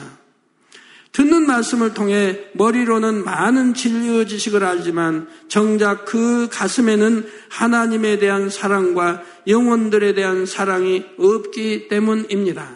듣는 1.13 1.47
말씀을 1.47 1.93
통해 1.93 2.37
머리로는 2.53 3.23
많은 3.23 3.73
진리의 3.73 4.27
지식을 4.27 4.65
알지만 4.65 5.27
정작 5.47 6.03
그 6.03 6.49
가슴에는 6.51 7.25
하나님에 7.49 8.19
대한 8.19 8.49
사랑과 8.49 9.23
영혼들에 9.47 10.13
대한 10.15 10.45
사랑이 10.45 11.05
없기 11.17 11.87
때문입니다. 11.87 12.71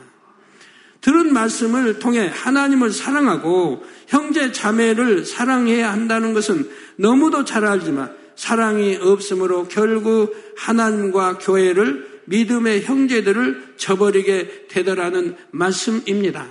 들은 1.02 1.34
말씀을 1.34 2.00
통해 2.00 2.32
하나님을 2.34 2.92
사랑하고 2.92 3.84
형제 4.08 4.54
자매를 4.54 5.26
사랑해야 5.26 5.92
한다는 5.92 6.34
것은 6.34 6.70
너무도 6.96 7.44
잘 7.44 7.66
알지만 7.66 8.16
사랑이 8.38 8.98
없으므로 9.02 9.68
결국 9.68 10.34
하나님과 10.56 11.40
교회를 11.40 12.22
믿음의 12.26 12.84
형제들을 12.84 13.74
저버리게 13.78 14.68
되더라는 14.70 15.36
말씀입니다. 15.52 16.46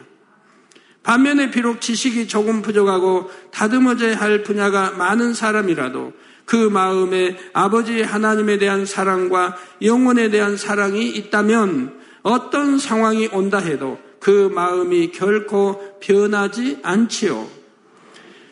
반면에 1.04 1.50
비록 1.52 1.80
지식이 1.80 2.26
조금 2.26 2.60
부족하고 2.60 3.30
다듬어져야 3.52 4.16
할 4.16 4.42
분야가 4.42 4.90
많은 4.92 5.32
사람이라도 5.32 6.12
그 6.44 6.56
마음에 6.56 7.36
아버지 7.52 8.02
하나님에 8.02 8.58
대한 8.58 8.84
사랑과 8.84 9.56
영혼에 9.80 10.30
대한 10.30 10.56
사랑이 10.56 11.08
있다면 11.08 12.00
어떤 12.22 12.78
상황이 12.78 13.28
온다 13.32 13.58
해도 13.58 14.00
그 14.18 14.50
마음이 14.52 15.12
결코 15.12 15.98
변하지 16.00 16.78
않지요. 16.82 17.48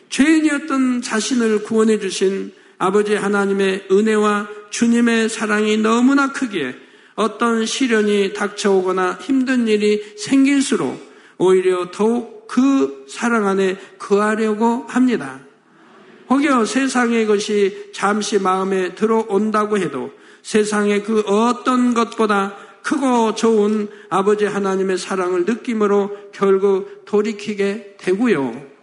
죄인이었던 0.09 1.01
자신을 1.01 1.63
구원해 1.63 1.99
주신 1.99 2.53
아버지 2.77 3.15
하나님의 3.15 3.87
은혜와 3.91 4.47
주님의 4.69 5.29
사랑이 5.29 5.77
너무나 5.77 6.31
크기에 6.31 6.75
어떤 7.15 7.65
시련이 7.65 8.33
닥쳐오거나 8.33 9.19
힘든 9.21 9.67
일이 9.67 10.03
생길수록 10.17 10.99
오히려 11.37 11.89
더욱 11.91 12.47
그 12.47 13.05
사랑 13.07 13.47
안에 13.47 13.77
거하려고 13.97 14.85
합니다. 14.87 15.39
혹여 16.29 16.65
세상의 16.65 17.27
것이 17.27 17.91
잠시 17.93 18.39
마음에 18.39 18.95
들어온다고 18.95 19.77
해도 19.77 20.11
세상의 20.41 21.03
그 21.03 21.21
어떤 21.21 21.93
것보다 21.93 22.55
크고 22.83 23.33
좋은 23.33 23.87
아버지 24.09 24.45
하나님의 24.45 24.97
사랑을 24.97 25.45
느낌으로 25.45 26.15
결국 26.31 27.03
돌이키게 27.05 27.95
되고요. 27.97 28.74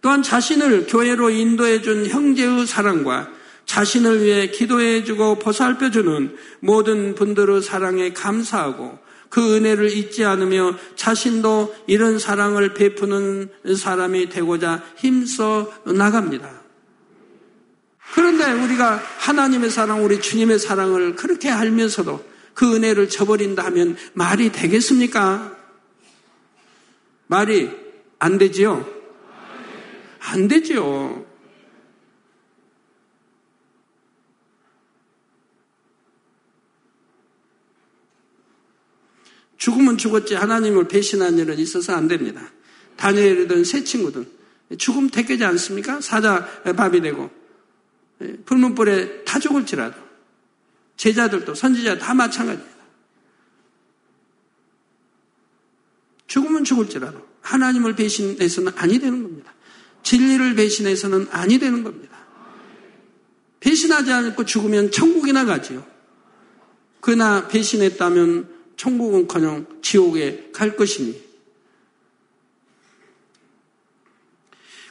또한 0.00 0.22
자신을 0.22 0.86
교회로 0.86 1.30
인도해 1.30 1.82
준 1.82 2.06
형제의 2.06 2.66
사랑과 2.66 3.30
자신을 3.66 4.24
위해 4.24 4.48
기도해 4.48 5.04
주고 5.04 5.38
보살펴 5.38 5.90
주는 5.90 6.36
모든 6.60 7.14
분들의 7.14 7.62
사랑에 7.62 8.12
감사하고 8.12 8.98
그 9.28 9.54
은혜를 9.54 9.92
잊지 9.96 10.24
않으며 10.24 10.76
자신도 10.96 11.76
이런 11.86 12.18
사랑을 12.18 12.74
베푸는 12.74 13.48
사람이 13.76 14.28
되고자 14.28 14.82
힘써 14.96 15.72
나갑니다. 15.84 16.60
그런데 18.12 18.50
우리가 18.50 19.00
하나님의 19.18 19.70
사랑, 19.70 20.04
우리 20.04 20.20
주님의 20.20 20.58
사랑을 20.58 21.14
그렇게 21.14 21.48
알면서도 21.48 22.24
그 22.54 22.74
은혜를 22.74 23.08
저버린다 23.08 23.64
하면 23.66 23.96
말이 24.14 24.50
되겠습니까? 24.50 25.56
말이 27.28 27.70
안 28.18 28.36
되지요? 28.36 28.99
안 30.20 30.48
되지요. 30.48 31.26
죽으면 39.56 39.98
죽었지 39.98 40.34
하나님을 40.34 40.88
배신한 40.88 41.38
일은 41.38 41.58
있어서 41.58 41.94
안 41.94 42.08
됩니다. 42.08 42.50
다니엘이든 42.96 43.64
새 43.64 43.84
친구든 43.84 44.26
죽음 44.78 45.10
택하지 45.10 45.44
않습니까? 45.44 46.00
사자 46.00 46.46
밥이 46.62 47.00
되고 47.00 47.30
예, 48.22 48.36
불문불에 48.44 49.24
다 49.24 49.38
죽을지라도 49.38 49.96
제자들도 50.96 51.54
선지자 51.54 51.98
다 51.98 52.14
마찬가지입니다. 52.14 52.80
죽으면 56.26 56.64
죽을지라도 56.64 57.26
하나님을 57.40 57.96
배신해서는 57.96 58.72
아니 58.76 58.98
되는 58.98 59.22
겁니다. 59.22 59.52
진리를 60.02 60.54
배신해서는 60.54 61.28
아니 61.30 61.58
되는 61.58 61.82
겁니다. 61.84 62.18
배신하지 63.60 64.12
않고 64.12 64.44
죽으면 64.44 64.90
천국이나 64.90 65.44
가지요. 65.44 65.84
그러나 67.00 67.48
배신했다면 67.48 68.48
천국은커녕 68.76 69.66
지옥에 69.82 70.50
갈 70.52 70.76
것이니 70.76 71.30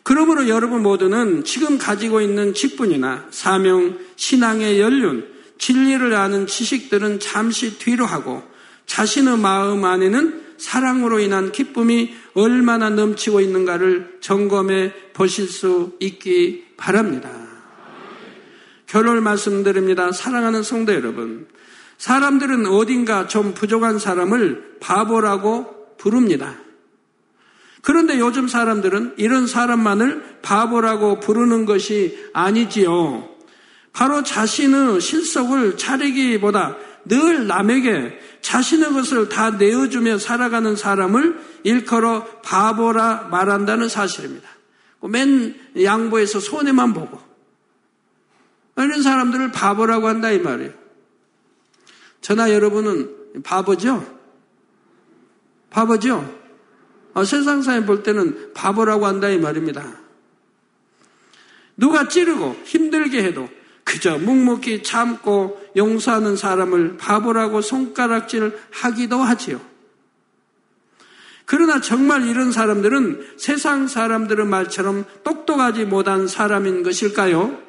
그러므로 0.03 0.47
여러분 0.47 0.81
모두는 0.81 1.43
지금 1.43 1.77
가지고 1.77 2.21
있는 2.21 2.53
직분이나 2.53 3.27
사명, 3.29 3.99
신앙의 4.15 4.79
연륜, 4.79 5.27
진리를 5.59 6.13
아는 6.15 6.47
지식들은 6.47 7.19
잠시 7.19 7.77
뒤로 7.77 8.05
하고 8.05 8.41
자신의 8.87 9.37
마음 9.37 9.85
안에는 9.85 10.48
사랑으로 10.59 11.19
인한 11.19 11.51
기쁨이 11.51 12.13
얼마나 12.33 12.89
넘치고 12.89 13.41
있는가를 13.41 14.19
점검해 14.21 14.93
보실 15.13 15.47
수 15.47 15.93
있기 15.99 16.65
바랍니다. 16.77 17.31
결론을 18.85 19.21
말씀드립니다. 19.21 20.11
사랑하는 20.11 20.63
성도 20.63 20.93
여러분. 20.93 21.47
사람들은 21.97 22.65
어딘가 22.65 23.27
좀 23.27 23.53
부족한 23.53 23.99
사람을 23.99 24.77
바보라고 24.79 25.95
부릅니다. 25.97 26.55
그런데 27.81 28.19
요즘 28.19 28.47
사람들은 28.47 29.15
이런 29.17 29.47
사람만을 29.47 30.39
바보라고 30.41 31.19
부르는 31.19 31.65
것이 31.65 32.29
아니지요. 32.33 33.29
바로 33.93 34.23
자신의 34.23 35.01
실속을 35.01 35.77
차리기보다 35.77 36.77
늘 37.10 37.47
남에게 37.47 38.17
자신의 38.41 38.93
것을 38.93 39.27
다 39.27 39.51
내어주며 39.51 40.19
살아가는 40.19 40.75
사람을 40.75 41.41
일컬어 41.63 42.23
바보라 42.43 43.27
말한다는 43.29 43.89
사실입니다. 43.89 44.47
맨 45.10 45.60
양보해서 45.81 46.39
손해만 46.39 46.93
보고 46.93 47.19
이런 48.77 49.01
사람들을 49.01 49.51
바보라고 49.51 50.07
한다 50.07 50.31
이 50.31 50.39
말이에요. 50.39 50.71
저나 52.21 52.53
여러분은 52.53 53.43
바보죠? 53.43 54.19
바보죠? 55.69 56.39
어, 57.13 57.23
세상 57.23 57.62
사람 57.62 57.85
볼 57.85 58.03
때는 58.03 58.53
바보라고 58.53 59.05
한다 59.05 59.29
이 59.29 59.37
말입니다. 59.37 59.99
누가 61.75 62.07
찌르고 62.07 62.62
힘들게 62.65 63.23
해도 63.23 63.49
그저 63.90 64.19
묵묵히 64.19 64.83
참고 64.83 65.60
용서하는 65.75 66.35
사람을 66.35 66.98
바보라고 66.98 67.62
손가락질 67.62 68.56
하기도 68.69 69.17
하지요. 69.17 69.60
그러나 71.46 71.81
정말 71.81 72.27
이런 72.27 72.52
사람들은 72.52 73.37
세상 73.37 73.87
사람들의 73.87 74.46
말처럼 74.46 75.06
똑똑하지 75.23 75.85
못한 75.85 76.27
사람인 76.27 76.83
것일까요? 76.83 77.60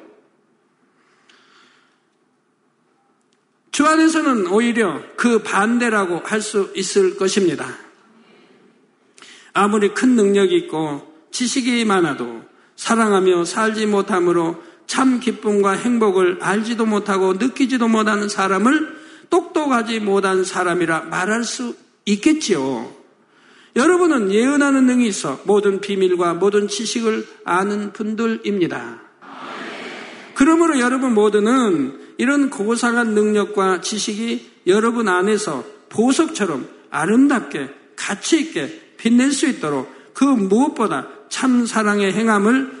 주 3.71 3.87
안에서는 3.87 4.45
오히려 4.45 5.01
그 5.15 5.41
반대라고 5.41 6.21
할 6.23 6.41
수 6.41 6.71
있을 6.75 7.17
것입니다. 7.17 7.67
아무리 9.53 9.95
큰 9.95 10.15
능력이 10.15 10.55
있고 10.57 11.11
지식이 11.31 11.83
많아도 11.85 12.43
사랑하며 12.75 13.45
살지 13.45 13.87
못함으로 13.87 14.70
참 14.91 15.21
기쁨과 15.21 15.71
행복을 15.71 16.39
알지도 16.41 16.85
못하고 16.85 17.31
느끼지도 17.35 17.87
못하는 17.87 18.27
사람을 18.27 18.93
똑똑하지 19.29 20.01
못한 20.01 20.43
사람이라 20.43 21.03
말할 21.03 21.45
수 21.45 21.77
있겠지요. 22.03 22.91
여러분은 23.77 24.33
예언하는 24.33 24.85
능이 24.87 25.07
있어 25.07 25.39
모든 25.45 25.79
비밀과 25.79 26.33
모든 26.33 26.67
지식을 26.67 27.25
아는 27.45 27.93
분들입니다. 27.93 28.99
그러므로 30.33 30.77
여러분 30.81 31.13
모두는 31.13 31.97
이런 32.17 32.49
고상한 32.49 33.13
능력과 33.13 33.79
지식이 33.79 34.51
여러분 34.67 35.07
안에서 35.07 35.63
보석처럼 35.87 36.67
아름답게 36.89 37.69
가치 37.95 38.41
있게 38.41 38.95
빛낼 38.97 39.31
수 39.31 39.47
있도록 39.47 39.89
그 40.13 40.25
무엇보다 40.25 41.07
참 41.29 41.65
사랑의 41.65 42.11
행함을 42.11 42.80